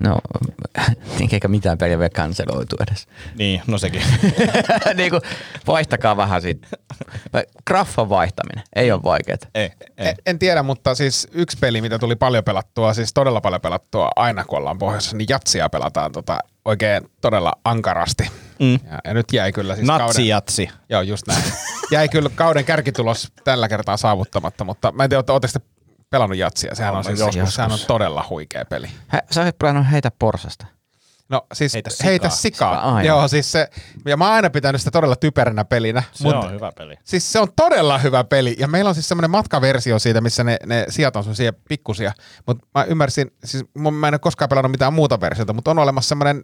[0.00, 0.18] No,
[1.32, 3.06] eikä mitään peliä vielä kanseloitu edes.
[3.38, 4.02] Niin, no sekin.
[4.94, 5.22] niin kuin,
[5.66, 6.68] vaihtakaa vähän siitä.
[7.66, 9.38] Graffan vaihtaminen ei ole vaikeaa.
[9.54, 10.08] ei, ei.
[10.08, 14.10] En, en tiedä, mutta siis yksi peli, mitä tuli paljon pelattua, siis todella paljon pelattua
[14.16, 18.30] aina kun ollaan pohjoisessa, niin jatsia pelataan tota oikein todella ankarasti.
[18.58, 18.72] Mm.
[18.72, 20.68] Ja, ja nyt jäi kyllä siis Natsi kauden, jatsi.
[20.88, 21.42] Joo, just näin.
[21.90, 25.60] jäi kyllä kauden kärkitulos tällä kertaa saavuttamatta, mutta mä en tiedä, ootteko te
[26.12, 26.74] pelannut jatsia?
[26.74, 27.54] Sehän on, siis, joskus.
[27.54, 28.86] sehän on todella huikea peli.
[29.08, 30.66] Hä, sä olet pelannut heitä porsasta.
[31.28, 32.36] No siis Heitä heitä sikaa.
[32.36, 32.74] sikaa.
[32.74, 33.04] Sikaa, aivan.
[33.04, 33.68] Joo, siis se,
[34.06, 36.02] ja mä oon aina pitänyt sitä todella typeränä pelinä.
[36.12, 36.94] Se mut- on hyvä peli.
[37.04, 38.56] Siis se on todella hyvä peli.
[38.58, 42.12] Ja meillä on siis semmoinen matkaversio siitä, missä ne, ne sijat on semmoisia pikkusia.
[42.46, 46.08] Mutta mä ymmärsin, siis mä en ole koskaan pelannut mitään muuta versiota, mutta on olemassa
[46.08, 46.42] semmoinen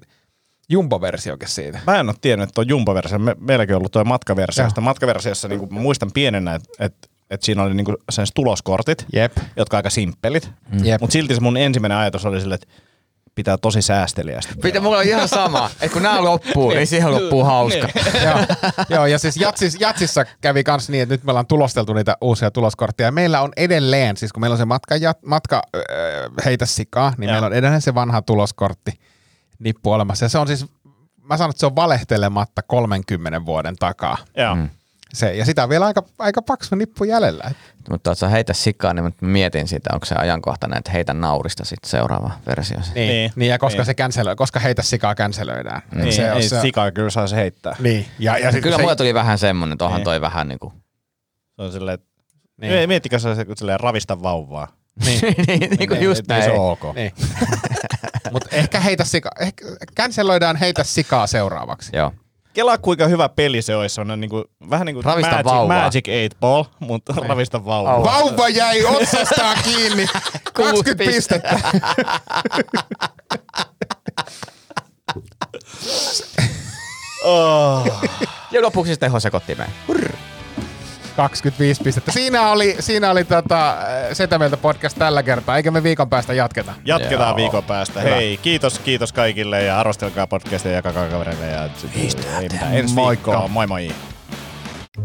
[0.69, 1.81] jumbo-versiokin siitä.
[1.87, 3.19] Mä en ole tiennyt, että on jumbo-versio.
[3.19, 4.69] Me, meilläkin on ollut tuo matkaversio.
[4.69, 9.37] Sitä matkaversiossa niin mä muistan pienenä, että et, et siinä oli niin sen tuloskortit, Jep.
[9.57, 10.51] jotka aika simppelit.
[10.83, 11.01] Jep.
[11.01, 12.66] Mutta silti se mun ensimmäinen ajatus oli sille, että
[13.35, 14.55] pitää tosi säästeliästi.
[14.62, 17.89] Pitää, mulla on ihan sama, että kun nämä loppuu, niin siihen loppuu hauska.
[18.24, 18.39] joo,
[18.89, 22.51] joo, ja siis jatsis, jatsissa kävi kans niin, että nyt me ollaan tulosteltu niitä uusia
[22.51, 23.12] tuloskortteja.
[23.12, 27.29] Meillä on edelleen, siis kun meillä on se matka, jat, matka öö, heitä sikaa, niin
[27.29, 27.33] Joo.
[27.33, 28.93] meillä on edelleen se vanha tuloskortti
[29.59, 30.24] nippu olemassa.
[30.24, 30.66] Ja se on siis,
[31.22, 34.18] mä sanon, että se on valehtelematta 30 vuoden takaa.
[34.37, 34.55] Joo.
[34.55, 34.68] Mm.
[35.15, 37.51] Se, ja sitä on vielä aika, aika paksu nippu jäljellä.
[37.91, 41.91] Mutta sä heitä sikaa, niin mä mietin sitä, onko se ajankohtainen, että heitä naurista sitten
[41.91, 42.79] seuraava versio.
[42.79, 43.33] Niin, niin, Niin.
[43.37, 43.87] niin ja koska Niin.
[43.87, 45.83] se canceloi, koska heitä sikaa canceloidaan.
[45.93, 47.77] Et Niin, se on ei se, sikaa kyllä saisi heittää.
[47.79, 50.05] Niin, ja, ja sit, Kyllä kun mulle se, tuli vähän semmonen, että onhan Niin.
[50.05, 50.73] toi vähän niinku...
[51.57, 51.99] Se on silleen,
[52.61, 52.73] Niin.
[52.73, 52.89] niin.
[52.89, 53.29] miettikö se
[53.59, 54.69] silleen ravista vauvaa.
[55.05, 55.21] niin,
[55.79, 56.53] niin kuin just Ei- ei näin.
[56.53, 56.95] se ole ok.
[56.95, 57.13] niin.
[58.33, 59.65] Mutta ehkä heitä sikaa, ehkä
[59.97, 61.91] canceloidaan heitä sikaa seuraavaksi.
[61.97, 62.13] Joo.
[62.59, 64.01] Kelaa kuinka hyvä peli se olisi.
[64.01, 65.83] On niin kuin, vähän niin kuin Ravista Magic, vauvaa.
[65.83, 68.05] Magic 8 Ball, mutta ravista vauvaa.
[68.05, 70.07] Vauva jäi otsastaan kiinni.
[70.53, 71.61] 20 pistettä.
[77.25, 77.87] Oh.
[78.51, 79.71] Ja lopuksi sitten tehosekottimeen.
[81.19, 82.12] 25 pistettä.
[82.12, 83.77] Siinä oli, siinä oli tota,
[84.12, 86.75] Setä Mieltä podcast tällä kertaa, eikä me viikon päästä jatketa.
[86.85, 87.37] Jatketaan Joo.
[87.37, 88.01] viikon päästä.
[88.01, 88.14] Hyvä.
[88.14, 91.47] Hei, kiitos, kiitos kaikille ja arvostelkaa podcastia ja jakakaa kavereille.
[91.47, 91.69] Ja.
[92.73, 93.31] Ensi Moikka.
[93.31, 93.51] viikkoon.
[93.51, 93.91] Moi moi.